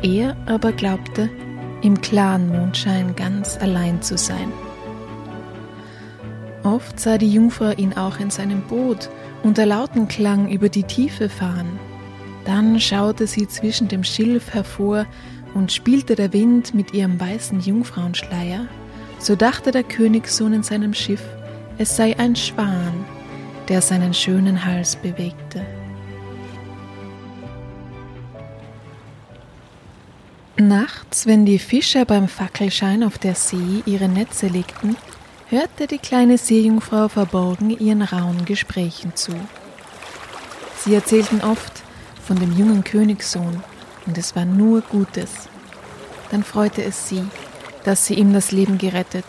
[0.03, 1.27] Er aber glaubte,
[1.81, 4.53] im klaren Mondschein ganz allein zu sein.
[6.61, 9.09] Oft sah die Jungfrau ihn auch in seinem Boot
[9.41, 11.79] unter lauten Klang über die Tiefe fahren.
[12.45, 15.07] Dann schaute sie zwischen dem Schilf hervor
[15.55, 18.67] und spielte der Wind mit ihrem weißen Jungfrauenschleier,
[19.17, 21.23] so dachte der Königssohn in seinem Schiff,
[21.81, 23.05] es sei ein Schwan,
[23.67, 25.65] der seinen schönen Hals bewegte.
[30.57, 34.95] Nachts, wenn die Fischer beim Fackelschein auf der See ihre Netze legten,
[35.49, 39.31] hörte die kleine Seejungfrau verborgen ihren rauen Gesprächen zu.
[40.77, 41.81] Sie erzählten oft
[42.23, 43.63] von dem jungen Königssohn,
[44.05, 45.49] und es war nur Gutes.
[46.29, 47.23] Dann freute es sie,
[47.85, 49.25] dass sie ihm das Leben gerettet,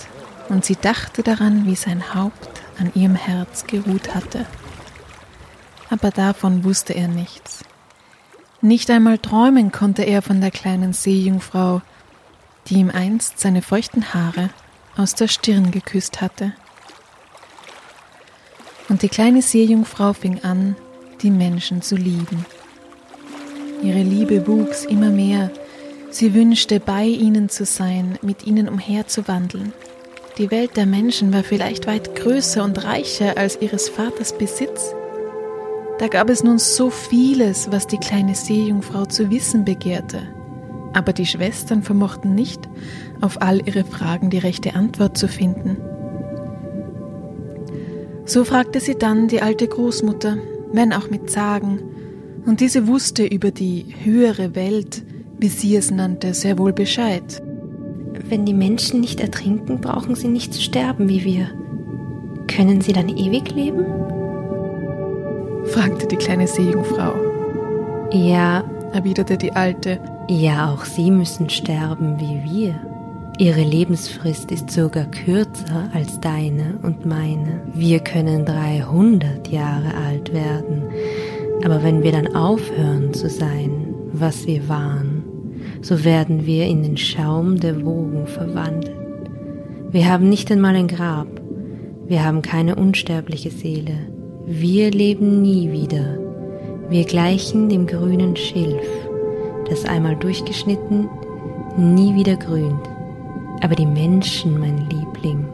[0.53, 4.45] und sie dachte daran, wie sein Haupt an ihrem Herz geruht hatte.
[5.89, 7.65] Aber davon wusste er nichts.
[8.61, 11.81] Nicht einmal träumen konnte er von der kleinen Seejungfrau,
[12.67, 14.51] die ihm einst seine feuchten Haare
[14.97, 16.53] aus der Stirn geküsst hatte.
[18.91, 20.77] Und die kleine Seejungfrau fing an,
[21.23, 22.45] die Menschen zu lieben.
[23.83, 25.51] Ihre Liebe wuchs immer mehr.
[26.11, 29.73] Sie wünschte, bei ihnen zu sein, mit ihnen umherzuwandeln.
[30.39, 34.95] Die Welt der Menschen war vielleicht weit größer und reicher als ihres Vaters Besitz.
[35.99, 40.23] Da gab es nun so vieles, was die kleine Seejungfrau zu wissen begehrte.
[40.95, 42.67] Aber die Schwestern vermochten nicht,
[43.21, 45.77] auf all ihre Fragen die rechte Antwort zu finden.
[48.25, 50.39] So fragte sie dann die alte Großmutter,
[50.73, 51.81] wenn auch mit Zagen,
[52.47, 55.03] und diese wusste über die höhere Welt,
[55.39, 57.43] wie sie es nannte, sehr wohl Bescheid.
[58.33, 61.51] Wenn die Menschen nicht ertrinken, brauchen sie nicht zu sterben wie wir.
[62.47, 63.85] Können sie dann ewig leben?
[65.67, 67.13] fragte die kleine Seejungfrau.
[68.11, 70.01] Ja, erwiderte die Alte.
[70.31, 72.75] Ja, auch sie müssen sterben wie wir.
[73.37, 77.61] Ihre Lebensfrist ist sogar kürzer als deine und meine.
[77.75, 80.85] Wir können 300 Jahre alt werden,
[81.67, 85.12] aber wenn wir dann aufhören zu sein, was wir waren,
[85.83, 88.97] so werden wir in den Schaum der Wogen verwandelt.
[89.91, 91.27] Wir haben nicht einmal ein Grab,
[92.07, 93.95] wir haben keine unsterbliche Seele,
[94.47, 96.19] wir leben nie wieder,
[96.89, 98.87] wir gleichen dem grünen Schilf,
[99.69, 101.09] das einmal durchgeschnitten,
[101.77, 102.89] nie wieder grünt.
[103.61, 105.47] Aber die Menschen, mein Liebling,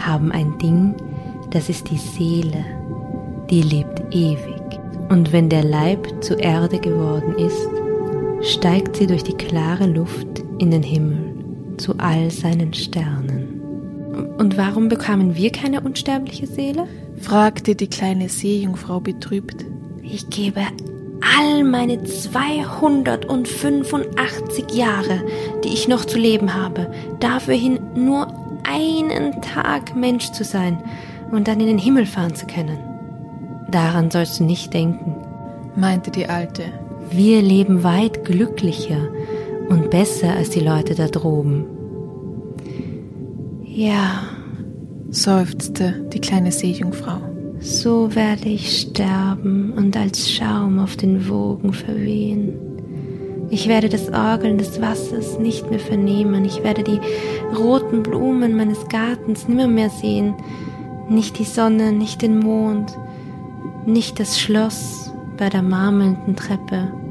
[0.00, 0.94] haben ein Ding,
[1.50, 2.64] das ist die Seele,
[3.50, 4.62] die lebt ewig.
[5.08, 7.81] Und wenn der Leib zu Erde geworden ist,
[8.42, 11.34] steigt sie durch die klare Luft in den Himmel
[11.76, 13.60] zu all seinen Sternen.
[14.38, 16.86] Und warum bekamen wir keine unsterbliche Seele?
[17.20, 19.64] fragte die kleine Seejungfrau betrübt.
[20.02, 20.60] Ich gebe
[21.38, 25.22] all meine 285 Jahre,
[25.64, 28.26] die ich noch zu leben habe, dafür hin, nur
[28.64, 30.82] einen Tag Mensch zu sein
[31.30, 32.78] und dann in den Himmel fahren zu können.
[33.70, 35.14] Daran sollst du nicht denken,
[35.76, 36.64] meinte die Alte.
[37.14, 39.10] Wir leben weit glücklicher
[39.68, 41.66] und besser als die Leute da droben.
[43.64, 44.22] Ja,
[45.10, 47.18] seufzte die kleine Seejungfrau.
[47.60, 52.54] So werde ich sterben und als Schaum auf den Wogen verwehen.
[53.50, 56.46] Ich werde das Orgeln des Wassers nicht mehr vernehmen.
[56.46, 56.98] Ich werde die
[57.54, 60.34] roten Blumen meines Gartens nimmer mehr sehen.
[61.10, 62.96] Nicht die Sonne, nicht den Mond,
[63.84, 67.01] nicht das Schloss bei der marmelnden Treppe.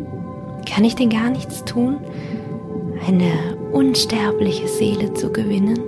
[0.74, 1.98] Kann ich denn gar nichts tun,
[3.06, 5.80] eine unsterbliche Seele zu gewinnen?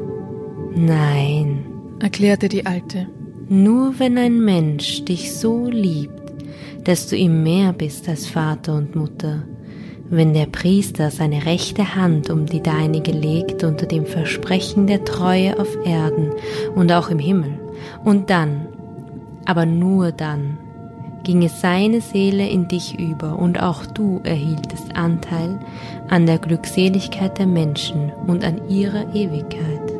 [0.75, 1.65] Nein,
[1.99, 3.07] erklärte die Alte.
[3.47, 6.33] Nur wenn ein Mensch dich so liebt,
[6.83, 9.43] dass du ihm mehr bist als Vater und Mutter,
[10.09, 15.57] wenn der Priester seine rechte Hand um die deinige legt unter dem Versprechen der Treue
[15.59, 16.31] auf Erden
[16.75, 17.57] und auch im Himmel,
[18.03, 18.67] und dann,
[19.45, 20.57] aber nur dann,
[21.23, 25.59] ginge seine Seele in dich über und auch du erhieltest Anteil
[26.09, 29.93] an der Glückseligkeit der Menschen und an ihrer Ewigkeit.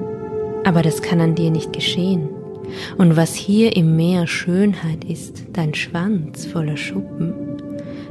[0.65, 2.29] Aber das kann an dir nicht geschehen.
[2.97, 7.33] Und was hier im Meer Schönheit ist, dein Schwanz voller Schuppen,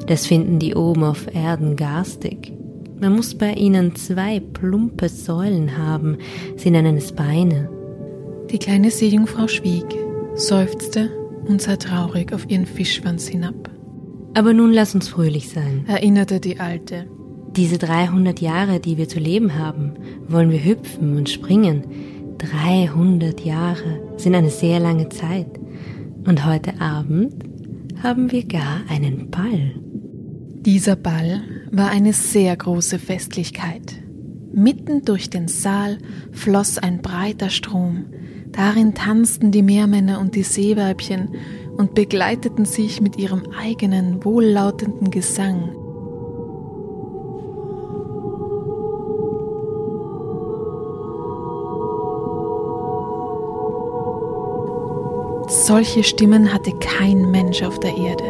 [0.06, 2.52] das finden die oben auf Erden garstig.
[3.00, 6.18] Man muss bei ihnen zwei plumpe Säulen haben,
[6.56, 7.68] sie nennen es Beine.
[8.50, 9.86] Die kleine Seejungfrau schwieg,
[10.34, 11.10] seufzte
[11.46, 13.70] und sah traurig auf ihren Fischschwanz hinab.
[14.34, 17.06] Aber nun lass uns fröhlich sein, erinnerte die Alte.
[17.54, 19.92] Diese 300 Jahre, die wir zu leben haben,
[20.26, 21.84] wollen wir hüpfen und springen,
[22.38, 25.60] 300 Jahre sind eine sehr lange Zeit.
[26.26, 27.34] Und heute Abend
[28.02, 29.74] haben wir gar einen Ball.
[30.64, 33.94] Dieser Ball war eine sehr große Festlichkeit.
[34.54, 35.98] Mitten durch den Saal
[36.30, 38.06] floss ein breiter Strom.
[38.52, 41.34] Darin tanzten die Meermänner und die Seeweibchen
[41.76, 45.74] und begleiteten sich mit ihrem eigenen wohllautenden Gesang.
[55.48, 58.24] Solche Stimmen hatte kein Mensch auf der Erde.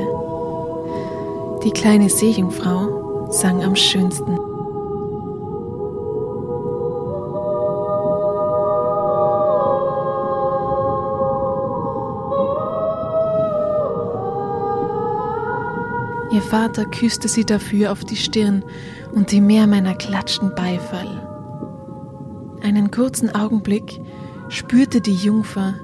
[1.65, 4.42] Die kleine Seejungfrau sang am schönsten.
[16.43, 18.65] Ihr Vater küsste sie dafür auf die Stirn
[19.13, 21.07] und die Meermänner klatschten Beifall.
[22.63, 24.01] Einen kurzen Augenblick
[24.49, 25.77] spürte die Jungfer,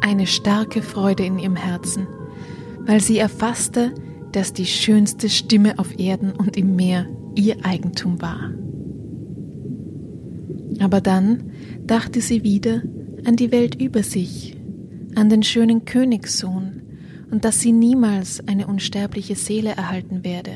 [0.00, 2.08] eine starke Freude in ihrem Herzen,
[2.80, 3.94] weil sie erfasste,
[4.32, 7.06] dass die schönste Stimme auf Erden und im Meer
[7.36, 8.50] ihr Eigentum war.
[10.80, 11.52] Aber dann
[11.86, 12.82] dachte sie wieder
[13.24, 14.56] an die Welt über sich,
[15.14, 16.65] an den schönen Königssohn
[17.30, 20.52] und dass sie niemals eine unsterbliche Seele erhalten werde.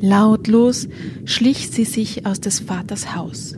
[0.00, 0.88] Lautlos
[1.24, 3.56] schlich sie sich aus des Vaters Haus.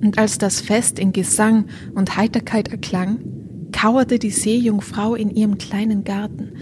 [0.00, 3.20] Und als das Fest in Gesang und Heiterkeit erklang,
[3.72, 6.52] kauerte die Seejungfrau in ihrem kleinen Garten,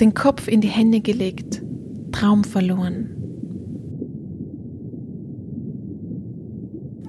[0.00, 1.62] den Kopf in die Hände gelegt,
[2.12, 3.14] Traum verloren.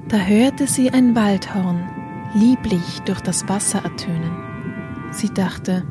[0.10, 1.88] Da hörte sie ein Waldhorn
[2.36, 4.32] lieblich durch das Wasser ertönen.
[5.12, 5.84] Sie dachte,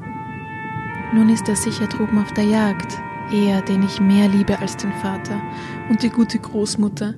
[1.12, 2.98] nun ist er sicher droben auf der Jagd,
[3.32, 5.40] er, den ich mehr liebe als den Vater
[5.88, 7.14] und die gute Großmutter,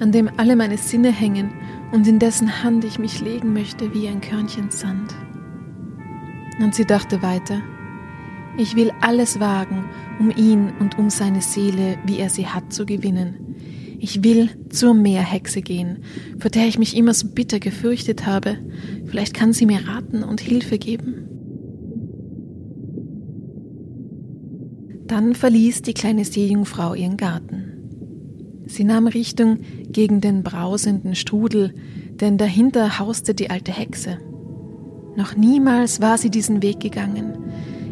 [0.00, 1.52] an dem alle meine Sinne hängen
[1.92, 5.14] und in dessen Hand ich mich legen möchte wie ein Körnchen Sand.
[6.60, 7.62] Und sie dachte weiter,
[8.56, 9.84] ich will alles wagen,
[10.18, 13.54] um ihn und um seine Seele, wie er sie hat, zu gewinnen.
[14.00, 15.98] Ich will zur Meerhexe gehen,
[16.38, 18.58] vor der ich mich immer so bitter gefürchtet habe.
[19.06, 21.37] Vielleicht kann sie mir raten und Hilfe geben.
[25.08, 28.64] Dann verließ die kleine Seejungfrau ihren Garten.
[28.66, 31.74] Sie nahm Richtung gegen den brausenden Strudel,
[32.20, 34.18] denn dahinter hauste die alte Hexe.
[35.16, 37.32] Noch niemals war sie diesen Weg gegangen.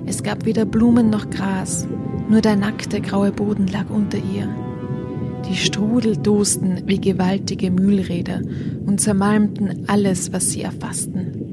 [0.05, 1.89] Es gab weder Blumen noch Gras,
[2.29, 4.49] nur der nackte graue Boden lag unter ihr.
[5.49, 8.43] Die Strudel dosten wie gewaltige Mühlräder
[8.85, 11.46] und zermalmten alles, was sie erfassten.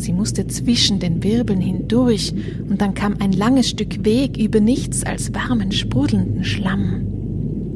[0.00, 2.32] Sie musste zwischen den Wirbeln hindurch,
[2.68, 7.06] und dann kam ein langes Stück Weg über nichts als warmen, sprudelnden Schlamm.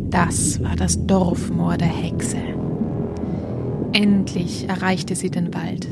[0.09, 2.39] Das war das Dorfmoor der Hexe.
[3.93, 5.87] Endlich erreichte sie den Wald.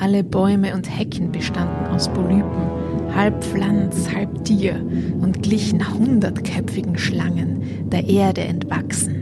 [0.00, 4.84] Alle Bäume und Hecken bestanden aus Polypen, halb Pflanz, halb Tier
[5.20, 9.21] und glichen hundertköpfigen Schlangen, der Erde entwachsen.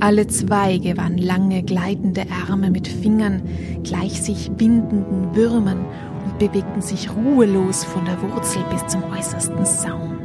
[0.00, 3.42] Alle Zweige waren lange, gleitende Arme mit Fingern,
[3.82, 5.84] gleich sich bindenden Würmern
[6.24, 10.18] und bewegten sich ruhelos von der Wurzel bis zum äußersten Saum.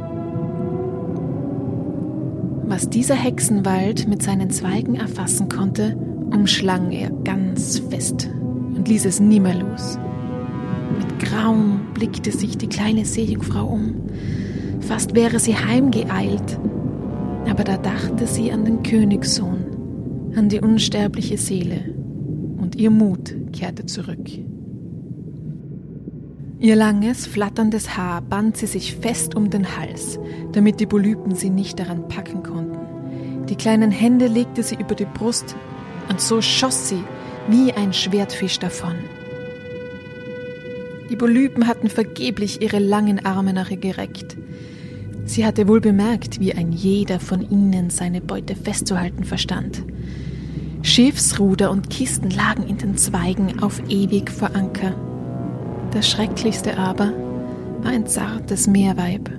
[2.66, 5.96] Was dieser Hexenwald mit seinen Zweigen erfassen konnte,
[6.30, 8.30] umschlang er ganz fest
[8.76, 9.98] und ließ es nimmer los.
[10.96, 13.94] Mit Grauen blickte sich die kleine Seejungfrau um.
[14.80, 16.58] Fast wäre sie heimgeeilt,
[17.48, 19.63] aber da dachte sie an den Königssohn,
[20.36, 21.94] an die unsterbliche Seele,
[22.58, 24.28] und ihr Mut kehrte zurück.
[26.58, 30.18] Ihr langes, flatterndes Haar band sie sich fest um den Hals,
[30.52, 33.46] damit die Polypen sie nicht daran packen konnten.
[33.48, 35.56] Die kleinen Hände legte sie über die Brust,
[36.08, 37.02] und so schoss sie
[37.48, 38.94] wie ein Schwertfisch davon.
[41.10, 44.36] Die Polypen hatten vergeblich ihre langen Arme nach ihr gereckt.
[45.26, 49.82] Sie hatte wohl bemerkt, wie ein jeder von ihnen seine Beute festzuhalten verstand.
[50.84, 54.94] Schiffsruder und Kisten lagen in den Zweigen auf ewig vor Anker.
[55.92, 57.10] Das Schrecklichste aber
[57.80, 59.30] war ein zartes Meerweib,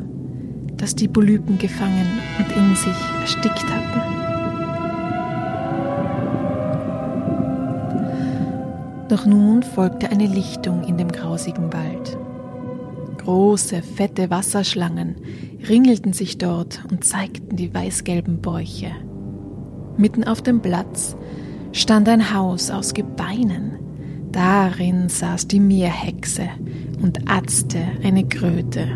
[0.76, 2.08] das die Polypen gefangen
[2.40, 4.02] und in sich erstickt hatten.
[9.08, 12.18] Doch nun folgte eine Lichtung in dem grausigen Wald.
[13.20, 15.16] Große, fette Wasserschlangen
[15.70, 19.05] ringelten sich dort und zeigten die weißgelben Bäuche.
[19.98, 21.16] Mitten auf dem Platz
[21.72, 23.80] stand ein Haus aus Gebeinen.
[24.32, 26.50] Darin saß die Meerhexe
[27.02, 28.88] und atzte eine Kröte.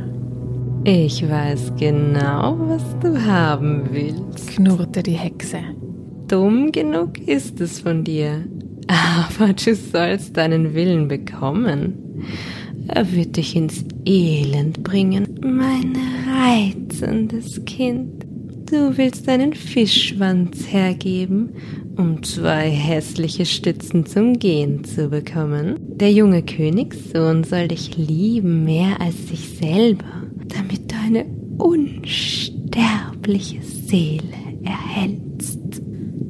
[0.84, 5.60] Ich weiß genau, was du haben willst, knurrte die Hexe.
[6.28, 8.46] Dumm genug ist es von dir,
[8.88, 12.26] aber du sollst deinen Willen bekommen.
[12.88, 15.96] Er wird dich ins Elend bringen, mein
[16.42, 18.19] reizendes Kind.
[18.70, 21.56] Du willst deinen Fischschwanz hergeben,
[21.98, 25.78] um zwei hässliche Stützen zum Gehen zu bekommen.
[25.98, 31.26] Der junge Königssohn soll dich lieben mehr als sich selber, damit du eine
[31.58, 35.82] unsterbliche Seele erhältst.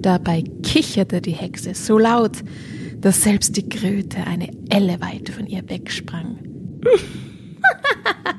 [0.02, 2.38] Dabei kicherte die Hexe so laut,
[3.02, 6.38] dass selbst die Kröte eine Elle weit von ihr wegsprang.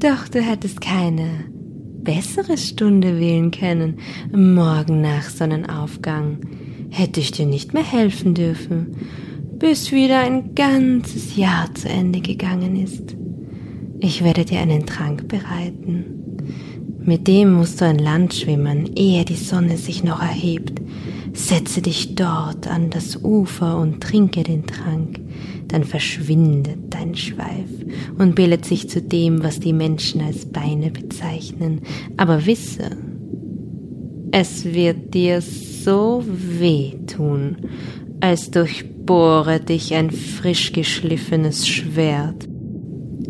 [0.00, 1.44] Doch du hättest keine
[2.02, 3.98] bessere Stunde wählen können.
[4.32, 6.38] Morgen nach Sonnenaufgang
[6.88, 8.96] hätte ich dir nicht mehr helfen dürfen,
[9.58, 13.14] bis wieder ein ganzes Jahr zu Ende gegangen ist.
[13.98, 16.04] Ich werde dir einen Trank bereiten.
[17.00, 20.80] Mit dem musst du an Land schwimmen, ehe die Sonne sich noch erhebt.
[21.34, 25.20] Setze dich dort an das Ufer und trinke den Trank
[25.72, 27.68] dann verschwindet dein Schweif
[28.18, 31.80] und bildet sich zu dem, was die Menschen als Beine bezeichnen.
[32.16, 32.90] Aber wisse,
[34.32, 37.56] es wird dir so weh tun,
[38.20, 42.48] als durchbohre dich ein frisch geschliffenes Schwert.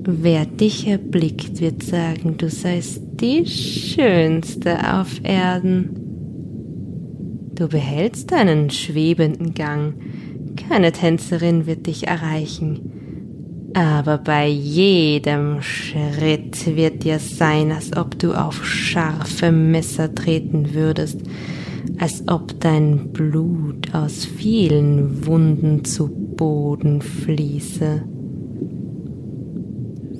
[0.02, 5.90] Wer dich erblickt, wird sagen, du seist die Schönste auf Erden.
[7.54, 9.94] Du behältst deinen schwebenden Gang,
[10.68, 13.10] keine Tänzerin wird dich erreichen.
[13.74, 21.20] Aber bei jedem Schritt wird dir sein, als ob du auf scharfe Messer treten würdest,
[21.98, 28.02] als ob dein Blut aus vielen Wunden zu Boden fließe.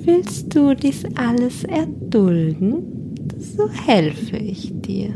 [0.05, 3.15] Willst du dies alles erdulden?
[3.37, 5.13] So helfe ich dir.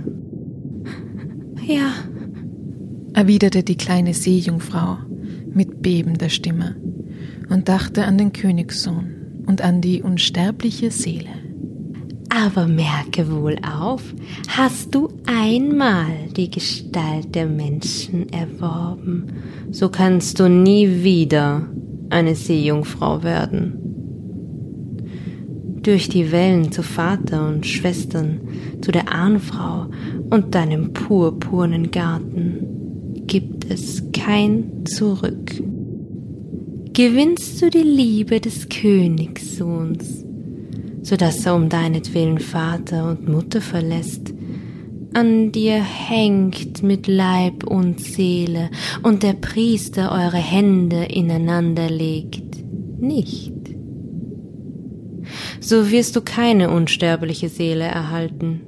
[1.66, 1.94] Ja,
[3.14, 4.98] erwiderte die kleine Seejungfrau
[5.56, 6.76] mit bebender Stimme
[7.50, 11.30] und dachte an den Königssohn und an die unsterbliche Seele.
[12.30, 14.04] Aber merke wohl auf,
[14.50, 19.28] hast du einmal die Gestalt der Menschen erworben,
[19.72, 21.66] so kannst du nie wieder
[22.10, 23.80] eine Seejungfrau werden.
[25.82, 28.42] Durch die Wellen zu Vater und Schwestern,
[28.82, 29.86] zu der Ahnfrau
[30.30, 35.52] und deinem purpurnen Garten gibt es kein Zurück.
[36.94, 40.26] Gewinnst du die Liebe des Königssohns,
[41.04, 44.34] so dass er um deinetwillen Vater und Mutter verlässt,
[45.14, 48.72] an dir hängt mit Leib und Seele
[49.04, 52.64] und der Priester eure Hände ineinander legt,
[53.00, 53.54] nicht.
[55.60, 58.62] So wirst du keine unsterbliche Seele erhalten,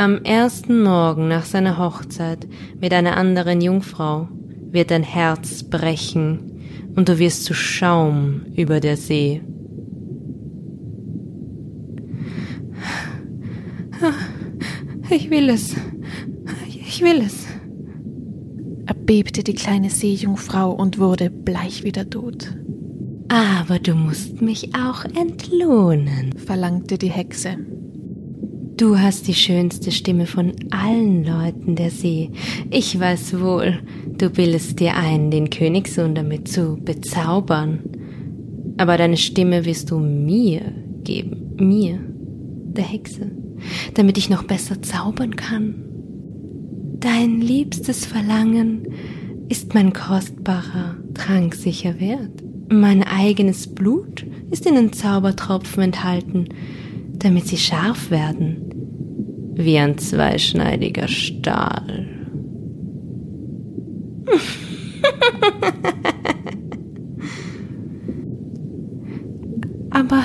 [0.00, 2.46] Am ersten Morgen nach seiner Hochzeit
[2.80, 4.28] mit einer anderen Jungfrau
[4.70, 6.60] wird dein Herz brechen
[6.94, 9.42] und du wirst zu Schaum über der See.
[15.10, 15.74] Ich will es.
[16.76, 17.48] Ich will es.
[18.86, 22.54] Erbebte die kleine Seejungfrau und wurde bleich wie der Tod.
[23.26, 27.56] Aber du musst mich auch entlohnen, verlangte die Hexe.
[28.78, 32.30] Du hast die schönste Stimme von allen Leuten der See.
[32.70, 33.80] Ich weiß wohl,
[34.16, 37.80] du bildest dir ein, den Königssohn damit zu bezaubern.
[38.76, 40.60] Aber deine Stimme wirst du mir
[41.02, 41.98] geben, mir,
[42.68, 43.32] der Hexe,
[43.94, 45.74] damit ich noch besser zaubern kann.
[47.00, 48.86] Dein liebstes Verlangen
[49.48, 52.44] ist mein kostbarer Trank sicher wert.
[52.70, 56.44] Mein eigenes Blut ist in den Zaubertropfen enthalten,
[57.14, 58.67] damit sie scharf werden,
[59.58, 62.06] wie ein zweischneidiger Stahl.
[69.90, 70.22] Aber,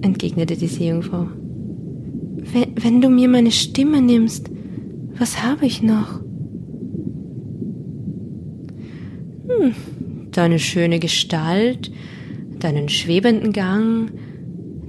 [0.00, 1.26] entgegnete die Seejungfrau,
[2.52, 4.50] wenn, wenn du mir meine Stimme nimmst,
[5.18, 6.22] was habe ich noch?
[9.48, 9.74] Hm,
[10.30, 11.90] deine schöne Gestalt,
[12.58, 14.12] deinen schwebenden Gang,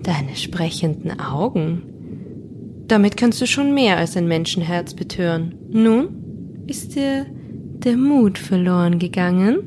[0.03, 1.88] deine sprechenden Augen.
[2.89, 5.53] Damit kannst du schon mehr als ein Menschenherz betören.
[5.69, 9.59] Nun ist dir der Mut verloren gegangen?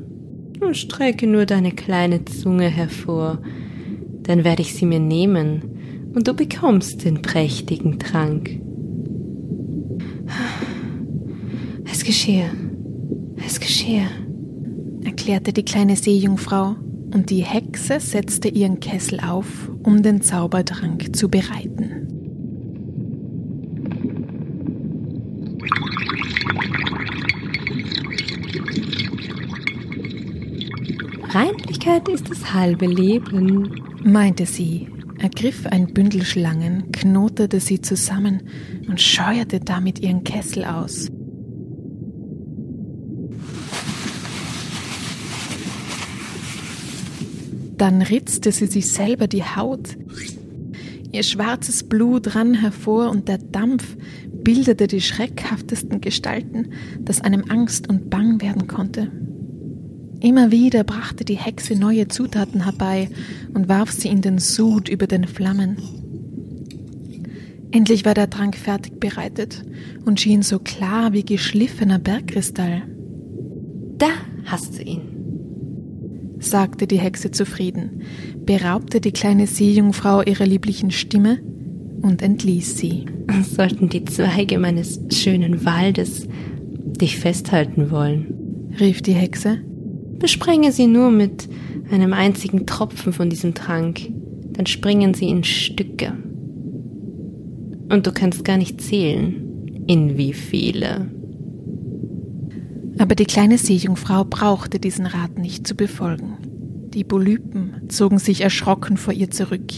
[0.59, 3.41] Und strecke nur deine kleine Zunge hervor,
[4.21, 8.61] dann werde ich sie mir nehmen, und du bekommst den prächtigen Trank.
[11.91, 12.49] Es geschehe,
[13.45, 14.07] es geschehe
[15.03, 16.75] erklärte die kleine Seejungfrau,
[17.13, 22.02] und die Hexe setzte ihren Kessel auf, um den Zaubertrank zu bereiten.
[31.33, 38.43] Reinlichkeit ist das halbe Leben, meinte sie, ergriff ein Bündel Schlangen, knotete sie zusammen
[38.87, 41.09] und scheuerte damit ihren Kessel aus.
[47.77, 49.97] Dann ritzte sie sich selber die Haut.
[51.11, 53.97] Ihr schwarzes Blut rann hervor und der Dampf
[54.31, 59.11] bildete die schreckhaftesten Gestalten, dass einem Angst und Bang werden konnte.
[60.23, 63.09] Immer wieder brachte die Hexe neue Zutaten herbei
[63.53, 65.75] und warf sie in den Sud über den Flammen.
[67.71, 69.65] Endlich war der Trank fertig bereitet
[70.05, 72.83] und schien so klar wie geschliffener Bergkristall.
[73.97, 74.07] Da
[74.45, 75.01] hast du ihn,
[76.39, 78.03] sagte die Hexe zufrieden,
[78.45, 81.39] beraubte die kleine Seejungfrau ihrer lieblichen Stimme
[82.01, 83.07] und entließ sie.
[83.41, 86.29] Sollten die Zweige meines schönen Waldes
[87.01, 89.59] dich festhalten wollen, rief die Hexe,
[90.23, 91.49] besprenge sie nur mit
[91.91, 93.99] einem einzigen Tropfen von diesem Trank,
[94.53, 96.13] dann springen sie in Stücke.
[97.89, 101.11] Und du kannst gar nicht zählen, in wie viele.
[102.99, 106.37] Aber die kleine Seejungfrau brauchte diesen Rat nicht zu befolgen.
[106.93, 109.73] Die Polypen zogen sich erschrocken vor ihr zurück,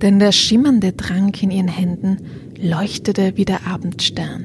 [0.00, 2.18] denn der schimmernde Trank in ihren Händen
[2.62, 4.44] leuchtete wie der Abendstern.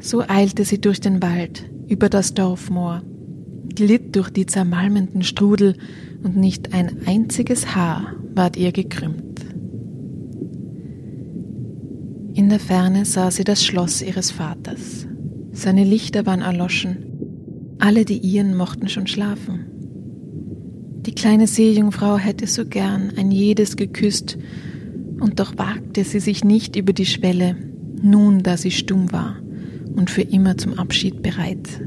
[0.00, 3.02] So eilte sie durch den Wald, über das Dorfmoor,
[3.74, 5.76] glitt durch die zermalmenden Strudel
[6.22, 9.40] und nicht ein einziges Haar ward ihr gekrümmt.
[12.34, 15.06] In der Ferne sah sie das Schloss ihres Vaters.
[15.52, 16.98] Seine Lichter waren erloschen.
[17.78, 19.64] Alle die ihren mochten schon schlafen.
[21.06, 24.38] Die kleine Seejungfrau hätte so gern ein jedes geküsst,
[25.18, 27.56] und doch wagte sie sich nicht über die Schwelle,
[28.02, 29.36] nun da sie stumm war
[29.94, 31.80] und für immer zum Abschied bereit.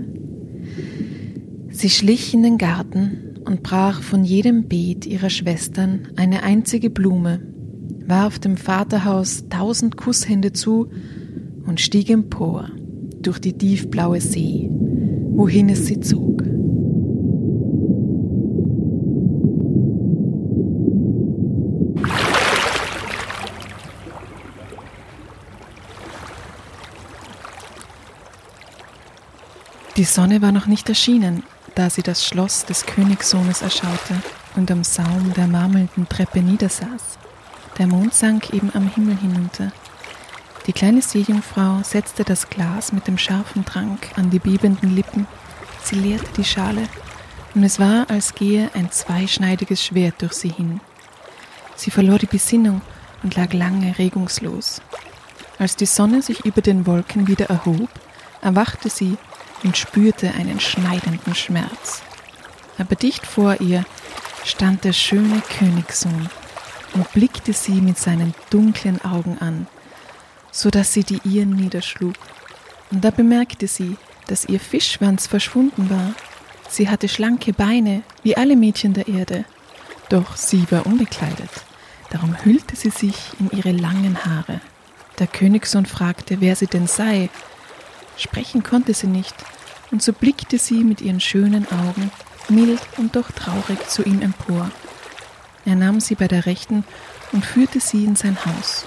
[1.79, 7.39] Sie schlich in den Garten und brach von jedem Beet ihrer Schwestern eine einzige Blume,
[8.05, 10.89] warf dem Vaterhaus tausend Kusshände zu
[11.65, 12.69] und stieg empor
[13.21, 16.43] durch die tiefblaue See, wohin es sie zog.
[29.95, 31.43] Die Sonne war noch nicht erschienen,
[31.79, 34.21] da sie das Schloss des Königssohnes erschaute
[34.55, 37.17] und am Saum der marmelnden Treppe niedersaß.
[37.77, 39.71] Der Mond sank eben am Himmel hinunter
[40.69, 45.25] die kleine Seejungfrau setzte das Glas mit dem scharfen Trank an die bebenden Lippen.
[45.81, 46.83] Sie leerte die Schale
[47.55, 50.79] und es war, als gehe ein zweischneidiges Schwert durch sie hin.
[51.75, 52.83] Sie verlor die Besinnung
[53.23, 54.79] und lag lange regungslos.
[55.57, 57.89] Als die Sonne sich über den Wolken wieder erhob,
[58.43, 59.17] erwachte sie
[59.63, 62.01] und spürte einen schneidenden Schmerz.
[62.77, 63.85] Aber dicht vor ihr
[64.45, 66.29] stand der schöne Königssohn
[66.93, 69.67] und blickte sie mit seinen dunklen Augen an,
[70.51, 72.15] so dass sie die ihren niederschlug.
[72.91, 73.97] Und da bemerkte sie,
[74.27, 76.13] dass ihr Fischschwanz verschwunden war.
[76.69, 79.45] Sie hatte schlanke Beine, wie alle Mädchen der Erde,
[80.09, 81.49] doch sie war unbekleidet.
[82.09, 84.61] Darum hüllte sie sich in ihre langen Haare.
[85.19, 87.29] Der Königssohn fragte, wer sie denn sei.
[88.19, 89.35] Sprechen konnte sie nicht,
[89.91, 92.11] und so blickte sie mit ihren schönen Augen
[92.49, 94.71] mild und doch traurig zu ihm empor.
[95.65, 96.83] Er nahm sie bei der rechten
[97.31, 98.85] und führte sie in sein Haus.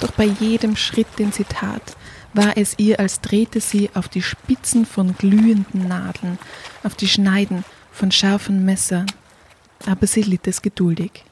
[0.00, 1.96] Doch bei jedem Schritt, den sie tat,
[2.34, 6.38] war es ihr, als drehte sie auf die Spitzen von glühenden Nadeln,
[6.82, 9.06] auf die Schneiden von scharfen Messern,
[9.86, 11.24] aber sie litt es geduldig.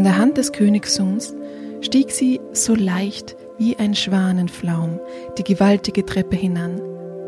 [0.00, 1.34] An der Hand des Königssohns
[1.82, 4.98] stieg sie so leicht wie ein Schwanenflaum
[5.36, 6.80] die gewaltige Treppe hinan.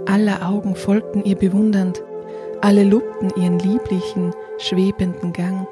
[0.06, 2.02] Aller Augen folgten ihr bewundernd,
[2.62, 5.68] alle lobten ihren lieblichen, schwebenden Gang.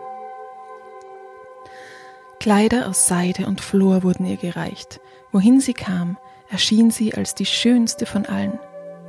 [2.39, 5.01] Kleider aus Seide und Flor wurden ihr gereicht.
[5.33, 6.19] Wohin sie kam,
[6.51, 8.61] erschien sie als die schönste von allen.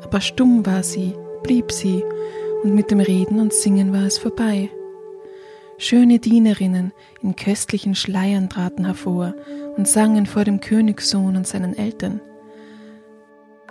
[0.02, 1.14] Aber stumm war sie,
[1.44, 2.06] blieb sie,
[2.64, 4.70] und mit dem Reden und Singen war es vorbei.
[5.84, 9.34] Schöne Dienerinnen in köstlichen Schleiern traten hervor
[9.78, 12.22] und sangen vor dem Königssohn und seinen Eltern.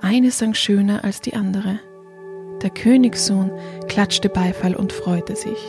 [0.02, 1.78] Eine sang schöner als die andere.
[2.62, 3.52] Der Königssohn
[3.86, 5.60] klatschte Beifall und freute sich.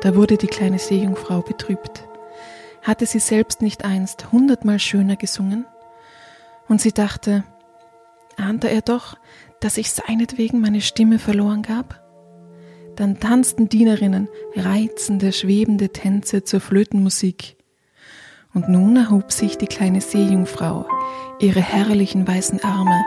[0.00, 2.02] Da wurde die kleine Seejungfrau betrübt.
[2.82, 5.66] Hatte sie selbst nicht einst hundertmal schöner gesungen?
[6.66, 7.44] Und sie dachte,
[8.36, 9.16] ahnte er doch,
[9.60, 12.09] dass ich seinetwegen meine Stimme verloren gab?
[13.00, 17.56] Dann tanzten Dienerinnen reizende, schwebende Tänze zur Flötenmusik.
[18.52, 20.86] Und nun erhob sich die kleine Seejungfrau,
[21.38, 23.02] ihre herrlichen weißen Arme,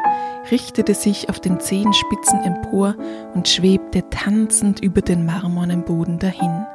[0.49, 2.95] richtete sich auf den Zehenspitzen empor
[3.35, 6.65] und schwebte tanzend über den marmornen Boden dahin.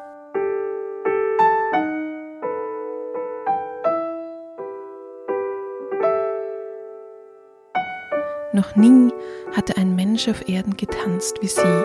[8.53, 9.11] Noch nie
[9.57, 11.85] hatte ein Mensch auf Erden getanzt wie sie.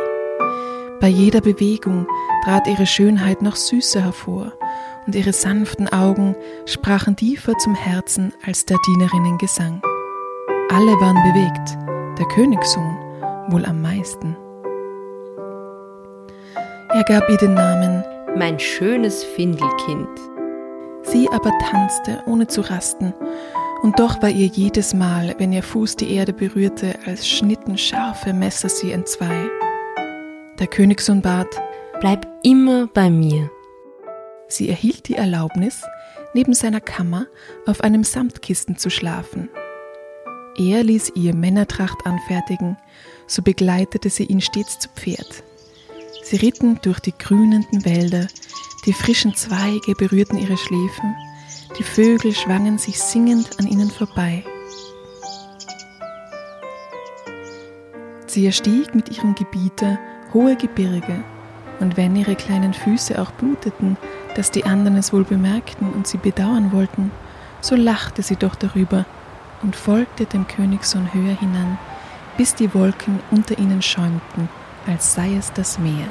[1.03, 2.07] Bei jeder Bewegung
[2.45, 4.53] trat ihre Schönheit noch süßer hervor,
[5.05, 6.33] und ihre sanften Augen
[6.65, 9.81] sprachen tiefer zum Herzen als der Dienerinnen Gesang.
[10.69, 11.77] Alle waren bewegt,
[12.17, 12.97] der Königssohn
[13.49, 14.37] wohl am meisten.
[16.93, 18.05] Er gab ihr den Namen
[18.37, 20.07] Mein schönes Findelkind.
[21.01, 23.13] Sie aber tanzte, ohne zu rasten,
[23.81, 28.31] und doch war ihr jedes Mal, wenn ihr Fuß die Erde berührte, als schnitten scharfe
[28.31, 29.49] Messer sie entzwei.
[30.63, 31.61] Der Königssohn bat,
[31.99, 33.51] Bleib immer bei mir.
[34.47, 35.81] Sie erhielt die Erlaubnis,
[36.33, 37.27] neben seiner Kammer
[37.65, 39.49] auf einem Samtkissen zu schlafen.
[40.57, 42.77] Er ließ ihr Männertracht anfertigen,
[43.27, 45.43] so begleitete sie ihn stets zu Pferd.
[46.23, 48.29] Sie ritten durch die grünenden Wälder,
[48.85, 51.13] die frischen Zweige berührten ihre Schläfen,
[51.77, 54.45] die Vögel schwangen sich singend an ihnen vorbei.
[58.27, 59.99] Sie erstieg mit ihrem Gebieter
[60.33, 61.23] hohe Gebirge,
[61.79, 63.97] und wenn ihre kleinen Füße auch bluteten,
[64.35, 67.11] dass die anderen es wohl bemerkten und sie bedauern wollten,
[67.61, 69.05] so lachte sie doch darüber
[69.61, 71.77] und folgte dem Königssohn höher hinan,
[72.37, 74.49] bis die Wolken unter ihnen schäumten,
[74.87, 76.07] als sei es das Meer.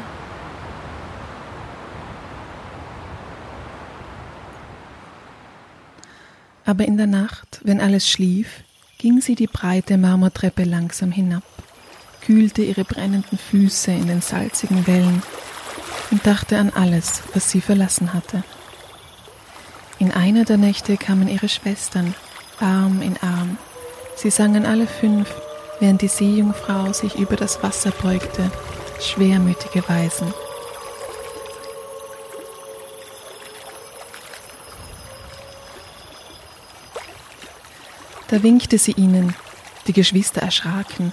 [6.65, 8.63] Aber in der Nacht, wenn alles schlief,
[8.99, 11.43] ging sie die breite Marmortreppe langsam hinab
[12.25, 15.23] kühlte ihre brennenden Füße in den salzigen Wellen
[16.11, 18.45] und dachte an alles, was sie verlassen hatte.
[19.99, 22.15] In einer der Nächte kamen ihre Schwestern,
[22.61, 23.59] Arm in Arm.
[24.17, 25.29] Sie sangen alle fünf,
[25.81, 28.51] während die Seejungfrau sich über das Wasser beugte,
[29.01, 30.33] schwermütige Weisen.
[38.29, 39.35] Da winkte sie ihnen,
[39.87, 41.13] die Geschwister erschraken,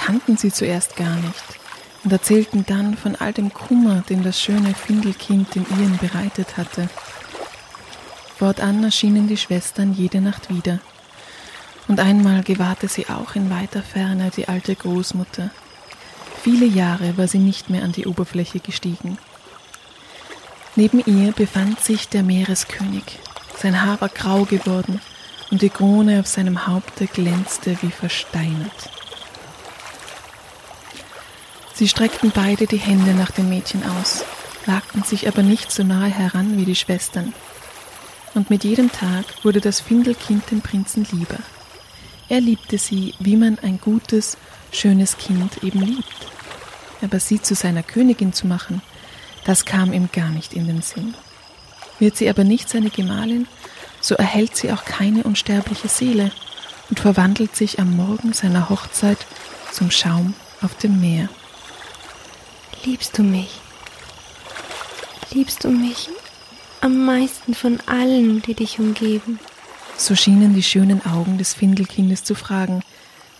[0.00, 1.44] kannten sie zuerst gar nicht
[2.02, 6.88] und erzählten dann von all dem Kummer, den das schöne Findelkind den ihren bereitet hatte.
[8.38, 10.78] Fortan erschienen die Schwestern jede Nacht wieder.
[11.88, 15.50] Und einmal gewahrte sie auch in weiter Ferne die alte Großmutter.
[16.42, 19.18] Viele Jahre war sie nicht mehr an die Oberfläche gestiegen.
[20.76, 23.04] Neben ihr befand sich der Meereskönig.
[23.58, 25.00] Sein Haar war grau geworden
[25.50, 28.99] und die Krone auf seinem Haupte glänzte wie versteinert.
[31.80, 34.22] Sie streckten beide die Hände nach dem Mädchen aus,
[34.66, 37.32] wagten sich aber nicht so nahe heran wie die Schwestern.
[38.34, 41.38] Und mit jedem Tag wurde das Findelkind dem Prinzen lieber.
[42.28, 44.36] Er liebte sie, wie man ein gutes,
[44.72, 46.26] schönes Kind eben liebt.
[47.00, 48.82] Aber sie zu seiner Königin zu machen,
[49.46, 51.14] das kam ihm gar nicht in den Sinn.
[51.98, 53.48] Wird sie aber nicht seine Gemahlin,
[54.02, 56.30] so erhält sie auch keine unsterbliche Seele
[56.90, 59.24] und verwandelt sich am Morgen seiner Hochzeit
[59.72, 61.30] zum Schaum auf dem Meer.
[62.84, 63.60] Liebst du mich?
[65.32, 66.08] Liebst du mich
[66.80, 69.38] am meisten von allen, die dich umgeben?
[69.96, 72.82] So schienen die schönen Augen des Findelkindes zu fragen,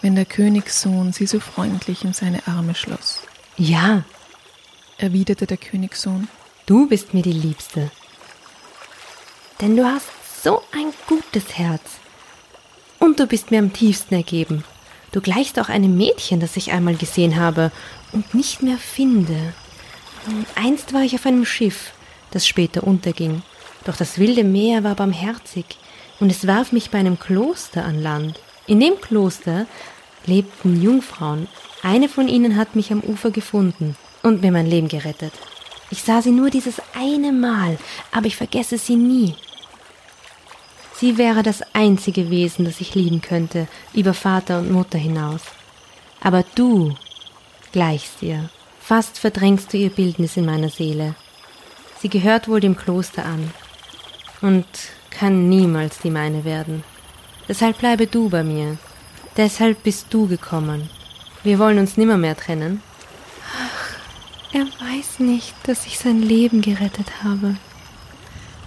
[0.03, 3.22] wenn der Königssohn sie so freundlich in seine Arme schloss.
[3.57, 4.05] Ja,
[4.99, 6.28] Erwiderte der Königssohn.
[6.66, 7.91] du bist mir die Liebste.
[9.62, 10.09] Denn du hast
[10.45, 11.82] so ein gutes Herz.
[12.99, 14.64] Und du bist mir am tiefsten ergeben.
[15.12, 17.72] Du gleichst auch einem Mädchen, das ich einmal gesehen habe
[18.12, 19.54] und nicht mehr finde.
[20.54, 21.92] Einst war ich auf einem Schiff,
[22.30, 23.42] das später unterging.
[23.84, 25.64] Doch das wilde Meer war barmherzig
[26.20, 28.38] und es warf mich bei einem Kloster an Land.
[28.66, 29.66] In dem Kloster
[30.26, 31.48] lebten Jungfrauen.
[31.82, 35.32] Eine von ihnen hat mich am Ufer gefunden und mir mein Leben gerettet.
[35.90, 37.78] Ich sah sie nur dieses eine Mal,
[38.12, 39.34] aber ich vergesse sie nie.
[40.94, 45.40] Sie wäre das einzige Wesen, das ich lieben könnte, über Vater und Mutter hinaus.
[46.20, 46.94] Aber du
[47.72, 48.50] gleichst ihr.
[48.80, 51.14] Fast verdrängst du ihr Bildnis in meiner Seele.
[52.00, 53.50] Sie gehört wohl dem Kloster an
[54.40, 54.66] und
[55.10, 56.82] kann niemals die meine werden.
[57.48, 58.78] Deshalb bleibe du bei mir.
[59.36, 60.88] Deshalb bist du gekommen.
[61.42, 62.82] Wir wollen uns nimmermehr trennen.
[63.56, 67.56] Ach, er weiß nicht, dass ich sein Leben gerettet habe.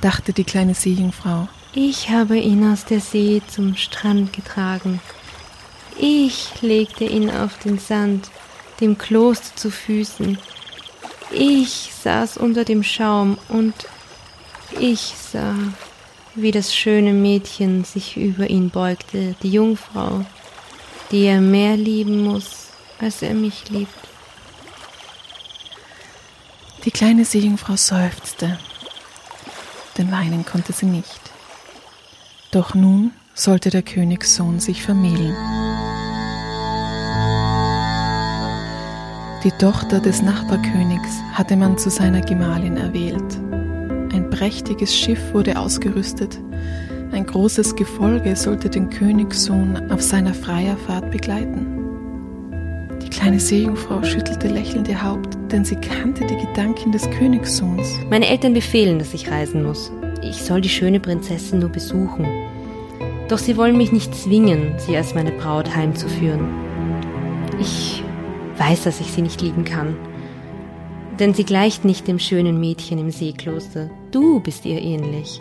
[0.02, 1.48] dachte die kleine Seejungfrau.
[1.74, 5.00] Ich habe ihn aus der See zum Strand getragen.
[5.98, 8.30] Ich legte ihn auf den Sand,
[8.80, 10.38] dem Kloster zu Füßen.
[11.32, 13.74] Ich saß unter dem Schaum und
[14.80, 15.56] ich sah,
[16.36, 20.26] wie das schöne Mädchen sich über ihn beugte, die Jungfrau,
[21.12, 22.70] die er mehr lieben muss,
[23.00, 23.94] als er mich liebt.
[26.86, 28.60] Die kleine Seejungfrau seufzte,
[29.98, 31.22] denn weinen konnte sie nicht.
[32.52, 35.36] Doch nun sollte der Königssohn sich vermählen.
[39.44, 43.38] Die Tochter des Nachbarkönigs hatte man zu seiner Gemahlin erwählt.
[44.14, 46.40] Ein prächtiges Schiff wurde ausgerüstet.
[47.12, 51.68] Ein großes Gefolge sollte den Königssohn auf seiner Freierfahrt begleiten.
[53.02, 57.98] Die kleine Seejungfrau schüttelte lächelnd ihr Haupt, denn sie kannte die Gedanken des Königssohns.
[58.10, 59.92] Meine Eltern befehlen, dass ich reisen muss.
[60.22, 62.26] Ich soll die schöne Prinzessin nur besuchen.
[63.28, 66.48] Doch sie wollen mich nicht zwingen, sie als meine Braut heimzuführen.
[67.60, 67.93] Ich
[68.64, 69.96] weiß, dass ich sie nicht lieben kann.
[71.20, 73.90] Denn sie gleicht nicht dem schönen Mädchen im Seekloster.
[74.12, 75.40] Du bist ihr ähnlich.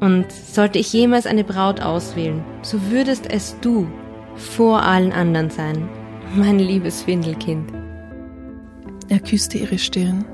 [0.00, 3.86] Und sollte ich jemals eine Braut auswählen, so würdest es du
[4.34, 5.88] vor allen anderen sein,
[6.34, 7.72] mein liebes Findelkind.
[9.08, 10.24] Er küsste ihre Stirn,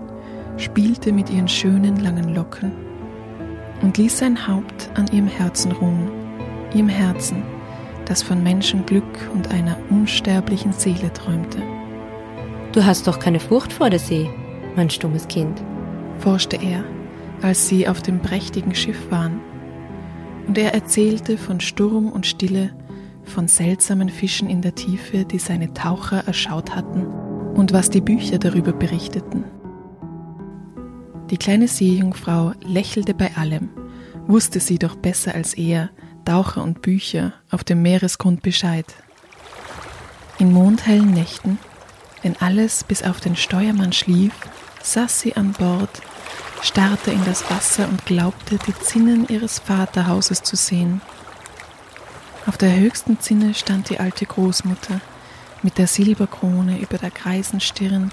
[0.57, 2.73] spielte mit ihren schönen langen Locken
[3.83, 6.11] und ließ sein Haupt an ihrem Herzen ruhen,
[6.75, 7.43] ihrem Herzen,
[8.07, 11.63] das von Menschenglück und einer unsterblichen Seele träumte.
[12.73, 14.31] Du hast doch keine Furcht vor der See,
[14.77, 15.61] mein stummes Kind.
[16.19, 16.85] forschte er,
[17.43, 19.41] als sie auf dem prächtigen Schiff waren.
[20.47, 22.71] Und er erzählte von Sturm und Stille,
[23.25, 28.39] von seltsamen Fischen in der Tiefe, die seine Taucher erschaut hatten, und was die Bücher
[28.39, 29.45] darüber berichteten.
[31.31, 33.71] Die kleine Seejungfrau lächelte bei allem,
[34.27, 35.91] wusste sie doch besser als er,
[36.25, 38.87] Taucher und Bücher, auf dem Meeresgrund Bescheid.
[40.39, 41.59] In mondhellen Nächten,
[42.23, 44.33] wenn alles bis auf den Steuermann schlief,
[44.83, 46.03] saß sie an Bord,
[46.63, 51.01] starrte in das Wasser und glaubte, die Zinnen ihres Vaterhauses zu sehen.
[52.47, 55.01] Auf der höchsten Zinne stand die alte Großmutter
[55.63, 58.11] mit der Silberkrone über der greisen Stirn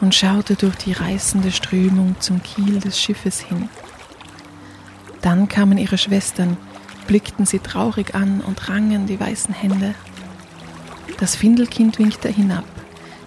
[0.00, 3.68] und schaute durch die reißende Strömung zum Kiel des Schiffes hin.
[5.20, 6.56] Dann kamen ihre Schwestern,
[7.06, 9.94] blickten sie traurig an und rangen die weißen Hände.
[11.18, 12.64] Das Findelkind winkte hinab,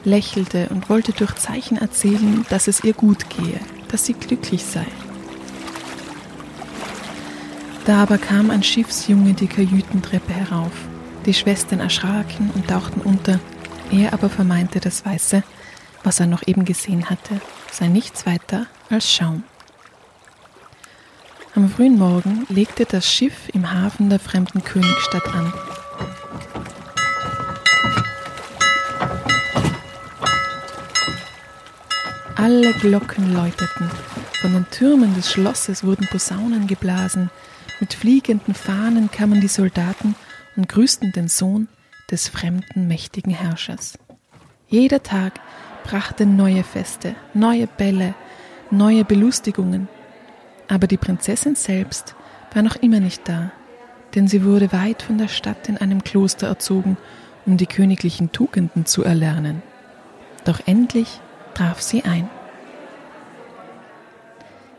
[0.06, 4.86] lächelte und wollte durch Zeichen erzählen, dass es ihr gut gehe, dass sie glücklich sei.
[7.86, 10.72] Da aber kam ein Schiffsjunge die Kajütentreppe herauf.
[11.26, 13.40] Die Schwestern erschraken und tauchten unter.
[13.92, 15.44] Er aber vermeinte, das Weiße,
[16.04, 17.40] was er noch eben gesehen hatte,
[17.72, 19.44] sei nichts weiter als Schaum.
[21.56, 25.54] Am frühen Morgen legte das Schiff im Hafen der fremden Königsstadt an.
[32.38, 33.90] Alle Glocken läuteten,
[34.42, 37.30] von den Türmen des Schlosses wurden Posaunen geblasen,
[37.80, 40.16] mit fliegenden Fahnen kamen die Soldaten
[40.58, 41.70] und grüßten den Sohn
[42.12, 43.98] des fremden mächtigen Herrschers.
[44.68, 45.40] Jeder Tag
[45.86, 48.14] brachte neue Feste, neue Bälle,
[48.70, 49.88] neue Belustigungen.
[50.68, 52.16] Aber die Prinzessin selbst
[52.54, 53.52] war noch immer nicht da,
[54.14, 56.98] denn sie wurde weit von der Stadt in einem Kloster erzogen,
[57.46, 59.64] um die königlichen Tugenden zu erlernen.
[60.44, 61.22] Doch endlich
[61.56, 62.30] traf sie ein.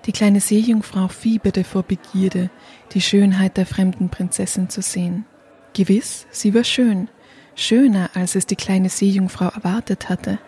[0.06, 2.50] Die kleine Seejungfrau fieberte vor Begierde,
[2.92, 5.26] die Schönheit der fremden Prinzessin zu sehen.
[5.72, 7.08] Gewiss, sie war schön,
[7.56, 10.38] schöner, als es die kleine Seejungfrau erwartet hatte.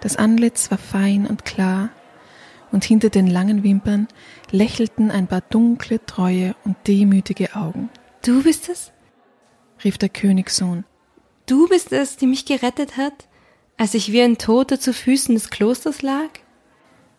[0.00, 1.90] Das Antlitz war fein und klar,
[2.70, 4.08] und hinter den langen Wimpern
[4.50, 7.88] lächelten ein paar dunkle, treue und demütige Augen.
[8.24, 8.92] Du bist es?
[9.84, 10.84] rief der Königssohn.
[11.46, 13.27] Du bist es, die mich gerettet hat,
[13.78, 16.28] als ich wie ein Toter zu Füßen des Klosters lag?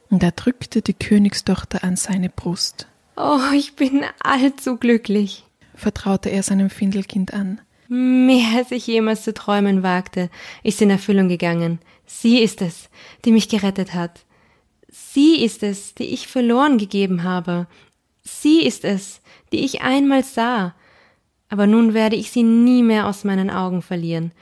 [0.09, 2.87] Und er drückte die Königstochter an seine Brust.
[3.15, 7.61] Oh, ich bin allzu glücklich, vertraute er seinem Findelkind an.
[7.87, 10.29] Mehr als ich jemals zu träumen wagte,
[10.63, 11.79] ist in Erfüllung gegangen.
[12.05, 12.89] Sie ist es,
[13.25, 14.25] die mich gerettet hat.
[14.87, 17.67] Sie ist es, die ich verloren gegeben habe.
[18.21, 20.75] Sie ist es, die ich einmal sah.
[21.49, 24.33] Aber nun werde ich sie nie mehr aus meinen Augen verlieren.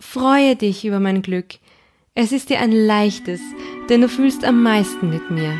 [0.00, 1.58] Freue dich über mein Glück.
[2.14, 3.40] Es ist dir ein leichtes,
[3.90, 5.52] denn du fühlst am meisten mit mir.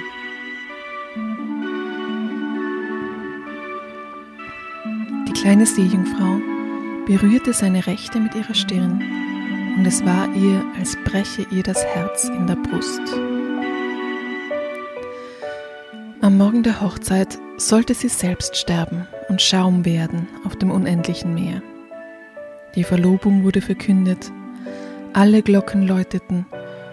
[5.29, 6.41] Die kleine Seejungfrau
[7.07, 9.03] berührte seine Rechte mit ihrer Stirn,
[9.77, 13.03] und es war ihr, als breche ihr das Herz in der Brust.
[16.23, 21.63] Am Morgen der Hochzeit sollte sie selbst sterben und Schaum werden auf dem unendlichen Meer.
[22.77, 24.31] Die Verlobung wurde verkündet,
[25.13, 26.47] alle Glocken läuteten,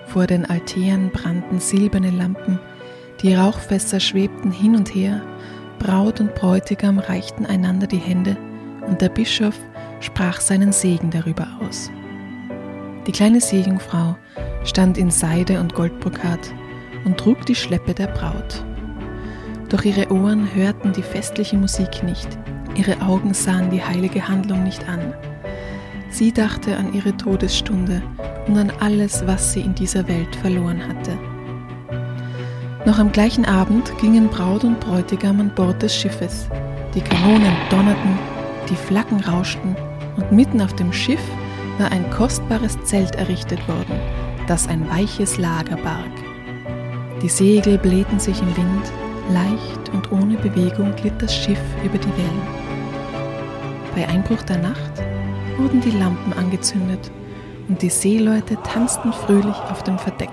[0.07, 2.59] vor den Altären brannten silberne Lampen,
[3.21, 5.21] die Rauchfässer schwebten hin und her,
[5.79, 8.37] Braut und Bräutigam reichten einander die Hände
[8.87, 9.55] und der Bischof
[9.99, 11.91] sprach seinen Segen darüber aus.
[13.05, 14.17] Die kleine Seejungfrau
[14.63, 16.53] stand in Seide und Goldbrokat
[17.05, 18.65] und trug die Schleppe der Braut.
[19.69, 22.27] Doch ihre Ohren hörten die festliche Musik nicht,
[22.75, 25.13] ihre Augen sahen die heilige Handlung nicht an.
[26.09, 28.01] Sie dachte an ihre Todesstunde
[28.47, 31.17] und an alles, was sie in dieser Welt verloren hatte.
[32.85, 36.47] Noch am gleichen Abend gingen Braut und Bräutigam an Bord des Schiffes.
[36.95, 38.17] Die Kanonen donnerten,
[38.69, 39.75] die Flaggen rauschten
[40.15, 41.19] und mitten auf dem Schiff
[41.77, 43.99] war ein kostbares Zelt errichtet worden,
[44.47, 46.11] das ein weiches Lager barg.
[47.21, 48.91] Die Segel blähten sich im Wind,
[49.31, 52.47] leicht und ohne Bewegung glitt das Schiff über die Wellen.
[53.95, 55.06] Bei Einbruch der Nacht
[55.57, 57.11] wurden die Lampen angezündet
[57.67, 60.31] und die Seeleute tanzten fröhlich auf dem Verdeck.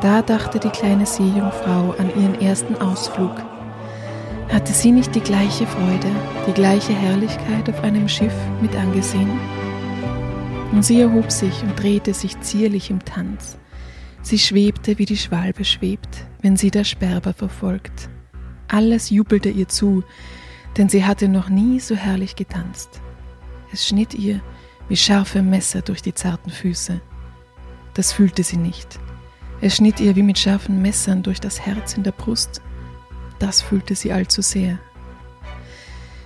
[0.00, 3.34] Da dachte die kleine Seejungfrau an ihren ersten Ausflug.
[4.52, 6.08] Hatte sie nicht die gleiche Freude,
[6.46, 9.30] die gleiche Herrlichkeit auf einem Schiff mit angesehen?
[10.72, 13.58] Und sie erhob sich und drehte sich zierlich im Tanz.
[14.22, 18.08] Sie schwebte, wie die Schwalbe schwebt, wenn sie der Sperber verfolgt.
[18.68, 20.02] Alles jubelte ihr zu,
[20.76, 23.00] denn sie hatte noch nie so herrlich getanzt.
[23.72, 24.40] Es schnitt ihr
[24.88, 27.00] wie scharfe Messer durch die zarten Füße.
[27.94, 29.00] Das fühlte sie nicht.
[29.60, 32.60] Es schnitt ihr wie mit scharfen Messern durch das Herz in der Brust.
[33.38, 34.78] Das fühlte sie allzu sehr.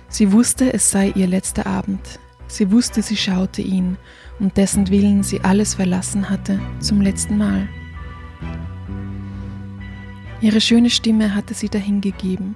[0.09, 2.19] Sie wusste, es sei ihr letzter Abend.
[2.47, 3.97] Sie wusste, sie schaute ihn,
[4.39, 7.67] um dessen Willen sie alles verlassen hatte, zum letzten Mal.
[10.39, 12.55] Ihre schöne Stimme hatte sie dahingegeben.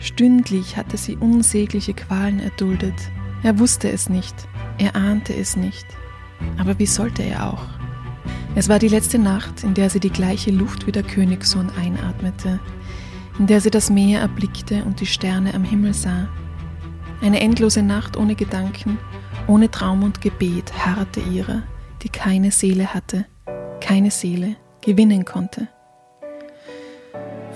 [0.00, 2.94] Stündlich hatte sie unsägliche Qualen erduldet.
[3.42, 4.34] Er wusste es nicht,
[4.78, 5.86] er ahnte es nicht.
[6.58, 7.62] Aber wie sollte er auch?
[8.54, 12.58] Es war die letzte Nacht, in der sie die gleiche Luft wie der Königssohn einatmete,
[13.38, 16.28] in der sie das Meer erblickte und die Sterne am Himmel sah.
[17.20, 18.98] Eine endlose Nacht ohne Gedanken,
[19.46, 21.62] ohne Traum und Gebet harrte ihrer,
[22.02, 23.26] die keine Seele hatte,
[23.80, 25.68] keine Seele gewinnen konnte.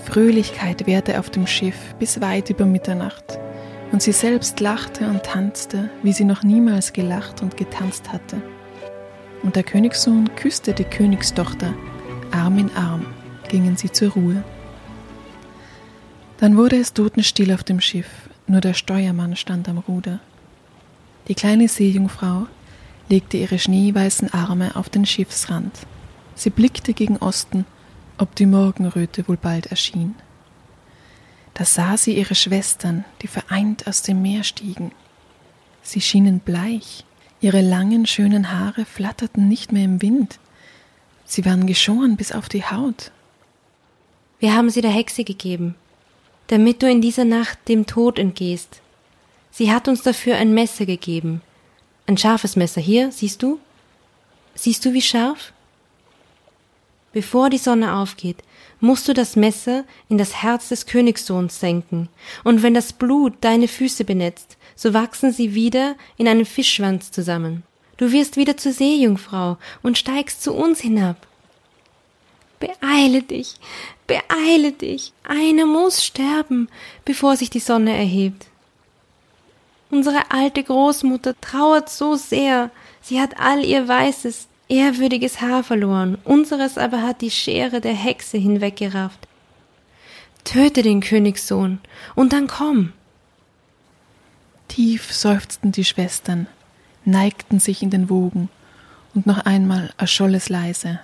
[0.05, 3.39] Fröhlichkeit währte auf dem Schiff bis weit über Mitternacht
[3.93, 8.43] und sie selbst lachte und tanzte, wie sie noch niemals gelacht und getanzt hatte.
[9.43, 11.75] Und der Königssohn küsste die Königstochter,
[12.31, 13.07] Arm in Arm
[13.49, 14.43] gingen sie zur Ruhe.
[16.39, 18.09] Dann wurde es totenstill auf dem Schiff,
[18.47, 20.21] nur der Steuermann stand am Ruder.
[21.29, 22.47] Die kleine Seejungfrau
[23.09, 25.87] legte ihre schneeweißen Arme auf den Schiffsrand.
[26.35, 27.67] Sie blickte gegen Osten,
[28.19, 30.15] ob die Morgenröte wohl bald erschien.
[31.55, 34.93] Da sah sie ihre Schwestern, die vereint aus dem Meer stiegen.
[35.83, 37.05] Sie schienen bleich,
[37.41, 40.39] ihre langen, schönen Haare flatterten nicht mehr im Wind.
[41.25, 43.11] Sie waren geschoren bis auf die Haut,
[44.43, 45.77] Wir haben sie der Hexe gegeben,
[46.49, 48.83] damit du in dieser Nacht dem Tod entgehst.
[49.53, 51.43] Sie hat uns dafür ein Messer gegeben.
[52.09, 52.81] Ein scharfes Messer.
[52.81, 53.61] Hier, siehst du?
[54.57, 55.53] Siehst du, wie scharf?
[57.13, 58.39] Bevor die Sonne aufgeht,
[58.83, 62.09] musst du das Messer in das Herz des Königssohns senken,
[62.43, 67.63] und wenn das Blut deine Füße benetzt, so wachsen sie wieder in einen Fischschwanz zusammen.
[67.97, 71.29] Du wirst wieder zur Seejungfrau und steigst zu uns hinab.
[72.59, 73.55] Beeile dich,
[74.09, 76.69] beeile dich, einer muss sterben,
[77.05, 78.47] bevor sich die Sonne erhebt.
[79.91, 82.71] Unsere alte Großmutter trauert so sehr,
[83.01, 88.39] sie hat all ihr weißes, ehrwürdiges Haar verloren, unseres aber hat die Schere der Hexe
[88.39, 89.29] hinweggerafft.
[90.45, 91.79] Töte den Königssohn,
[92.15, 92.93] und dann komm.
[94.69, 96.47] Tief seufzten die Schwestern,
[97.05, 98.49] neigten sich in den Wogen,
[99.15, 101.01] und noch einmal erscholl es leise.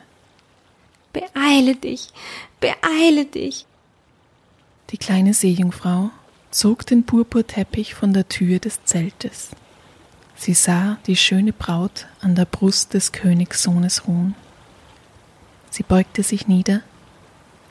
[1.12, 2.09] Beeile dich,
[2.61, 3.66] beeile dich.
[4.91, 6.11] Die kleine Seejungfrau
[6.51, 9.51] zog den Purpurteppich von der Tür des Zeltes.
[10.39, 14.36] Sie sah die schöne Braut an der Brust des Königssohnes ruhen.
[15.68, 16.82] Sie beugte sich nieder,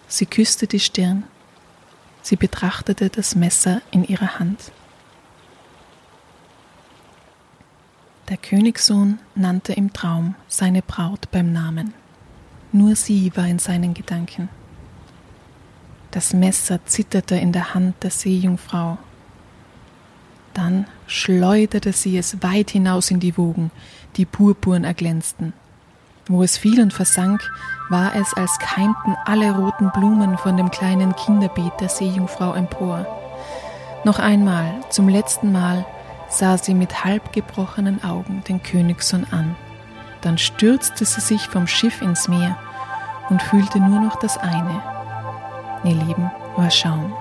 [0.09, 1.24] sie küsste die Stirn,
[2.22, 4.74] sie betrachtete das Messer in ihrer Hand.
[8.28, 11.93] Der Königssohn nannte im Traum seine Braut beim Namen.
[12.74, 14.49] Nur sie war in seinen Gedanken.
[16.11, 18.97] Das Messer zitterte in der Hand der Seejungfrau.
[20.58, 23.70] Dann schleuderte sie es weit hinaus in die Wogen,
[24.16, 25.53] die purpurn erglänzten.
[26.26, 27.47] Wo es fiel und versank,
[27.91, 33.05] war es, als keimten alle roten Blumen von dem kleinen Kinderbeet der Seejungfrau empor.
[34.03, 35.86] Noch einmal, zum letzten Mal,
[36.28, 39.55] sah sie mit halbgebrochenen Augen den Königssohn an.
[40.22, 42.58] Dann stürzte sie sich vom Schiff ins Meer
[43.30, 44.82] und fühlte nur noch das eine.
[45.84, 47.14] Ihr Leben war Schaum.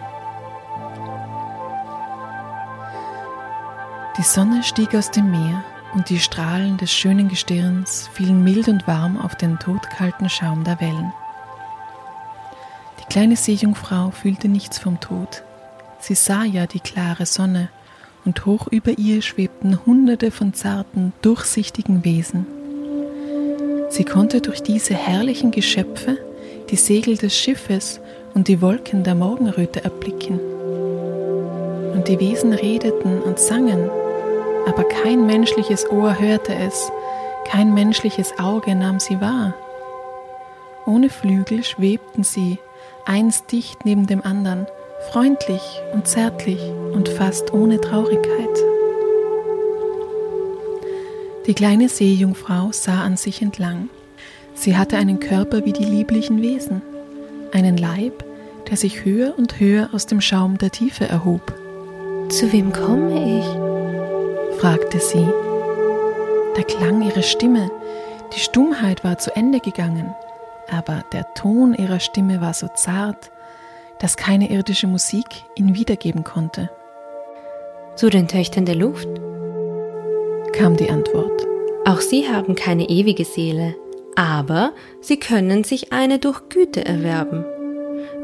[4.19, 5.63] Die Sonne stieg aus dem Meer
[5.93, 10.81] und die Strahlen des schönen Gestirns fielen mild und warm auf den todkalten Schaum der
[10.81, 11.13] Wellen.
[12.99, 15.43] Die kleine Seejungfrau fühlte nichts vom Tod.
[16.01, 17.69] Sie sah ja die klare Sonne
[18.25, 22.47] und hoch über ihr schwebten hunderte von zarten, durchsichtigen Wesen.
[23.91, 26.17] Sie konnte durch diese herrlichen Geschöpfe
[26.71, 28.01] die Segel des Schiffes
[28.33, 30.41] und die Wolken der Morgenröte erblicken.
[31.93, 33.91] Und die Wesen redeten und sangen
[34.67, 36.91] aber kein menschliches Ohr hörte es,
[37.47, 39.55] kein menschliches Auge nahm sie wahr.
[40.85, 42.59] Ohne Flügel schwebten sie,
[43.05, 44.67] eins dicht neben dem anderen,
[45.11, 46.61] freundlich und zärtlich
[46.93, 48.49] und fast ohne Traurigkeit.
[51.47, 53.89] Die kleine Seejungfrau sah an sich entlang.
[54.55, 56.83] Sie hatte einen Körper wie die lieblichen Wesen,
[57.53, 58.25] einen Leib,
[58.69, 61.55] der sich höher und höher aus dem Schaum der Tiefe erhob.
[62.31, 63.66] Zu wem komme ich?
[64.59, 65.27] Fragte sie.
[66.57, 67.71] Der Klang ihrer Stimme,
[68.35, 70.15] die Stummheit war zu Ende gegangen,
[70.71, 73.31] aber der Ton ihrer Stimme war so zart,
[73.99, 75.27] dass keine irdische Musik
[75.57, 76.71] ihn wiedergeben konnte.
[77.97, 79.09] Zu den Töchtern der Luft?
[80.53, 81.47] kam die Antwort.
[81.85, 83.75] Auch sie haben keine ewige Seele,
[84.17, 84.73] aber
[85.03, 87.45] sie können sich eine durch Güte erwerben.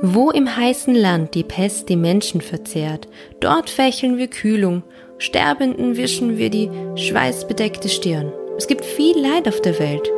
[0.01, 3.07] Wo im heißen Land die Pest die Menschen verzehrt,
[3.41, 4.83] dort fächeln wir Kühlung
[5.23, 8.33] Sterbenden wischen wir die schweißbedeckte Stirn.
[8.59, 10.11] Es gibt viel Leid auf der Welt.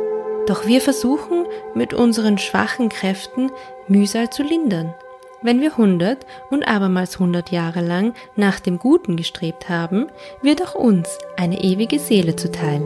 [0.47, 1.45] Doch wir versuchen
[1.75, 3.51] mit unseren schwachen Kräften
[3.87, 4.95] Mühsal zu lindern.
[5.43, 10.07] Wenn wir hundert und abermals hundert Jahre lang nach dem Guten gestrebt haben,
[10.41, 12.81] wird auch uns eine ewige Seele zuteil.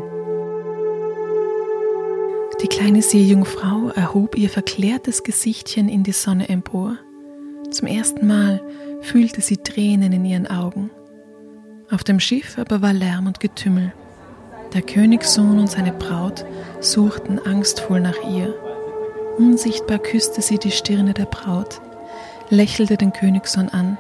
[2.62, 6.98] Die kleine Seejungfrau erhob ihr verklärtes Gesichtchen in die Sonne empor.
[7.72, 8.62] Zum ersten Mal
[9.00, 10.92] fühlte sie Tränen in ihren Augen.
[11.92, 13.94] Auf dem Schiff aber war Lärm und Getümmel.
[14.74, 16.46] Der Königssohn und seine Braut
[16.82, 18.54] suchten angstvoll nach ihr.
[19.38, 21.82] Unsichtbar küsste sie die Stirne der Braut,
[22.52, 23.98] lächelte den Königssohn an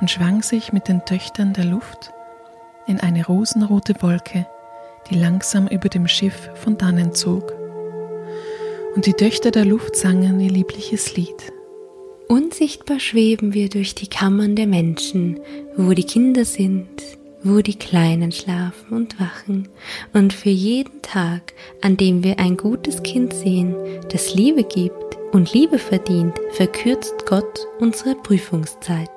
[0.00, 2.12] und schwang sich mit den Töchtern der Luft
[2.86, 4.46] in eine rosenrote Wolke,
[5.10, 7.52] die langsam über dem Schiff von dannen zog.
[8.94, 11.52] Und die Töchter der Luft sangen ihr liebliches Lied.
[12.28, 15.38] Unsichtbar schweben wir durch die Kammern der Menschen,
[15.76, 16.88] wo die Kinder sind,
[17.44, 19.68] wo die Kleinen schlafen und wachen,
[20.12, 23.76] und für jeden Tag, an dem wir ein gutes Kind sehen,
[24.10, 29.10] das Liebe gibt und Liebe verdient, verkürzt Gott unsere Prüfungszeit.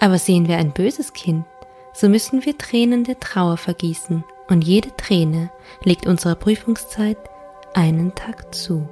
[0.00, 1.44] Aber sehen wir ein böses Kind,
[1.92, 5.50] so müssen wir Tränen der Trauer vergießen, und jede Träne
[5.82, 7.18] legt unserer Prüfungszeit
[7.74, 8.88] einen Tag zu.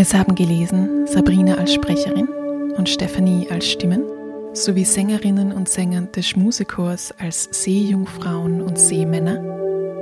[0.00, 2.28] Es haben gelesen Sabrina als Sprecherin
[2.76, 4.04] und Stephanie als Stimmen
[4.52, 9.40] sowie Sängerinnen und Sänger des Schmusechors als Seejungfrauen und Seemänner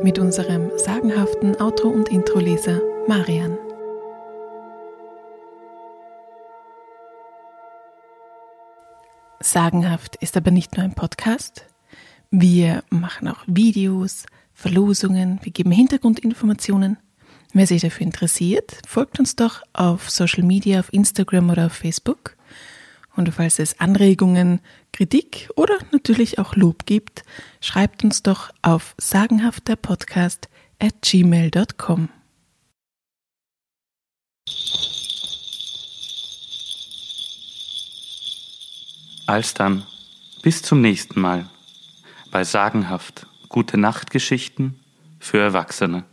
[0.02, 3.56] mit unserem sagenhaften Outro- und Introleser Marian.
[9.40, 11.64] Sagenhaft ist aber nicht nur ein Podcast.
[12.30, 16.98] Wir machen auch Videos, Verlosungen, wir geben Hintergrundinformationen.
[17.56, 22.36] Wer sich dafür interessiert, folgt uns doch auf Social Media, auf Instagram oder auf Facebook.
[23.14, 24.60] Und falls es Anregungen,
[24.92, 27.22] Kritik oder natürlich auch Lob gibt,
[27.62, 32.10] schreibt uns doch auf sagenhafterpodcast at gmail.com.
[39.24, 39.86] Alsdann,
[40.42, 41.48] bis zum nächsten Mal
[42.30, 44.78] bei Sagenhaft Gute Nachtgeschichten
[45.18, 46.04] für Erwachsene.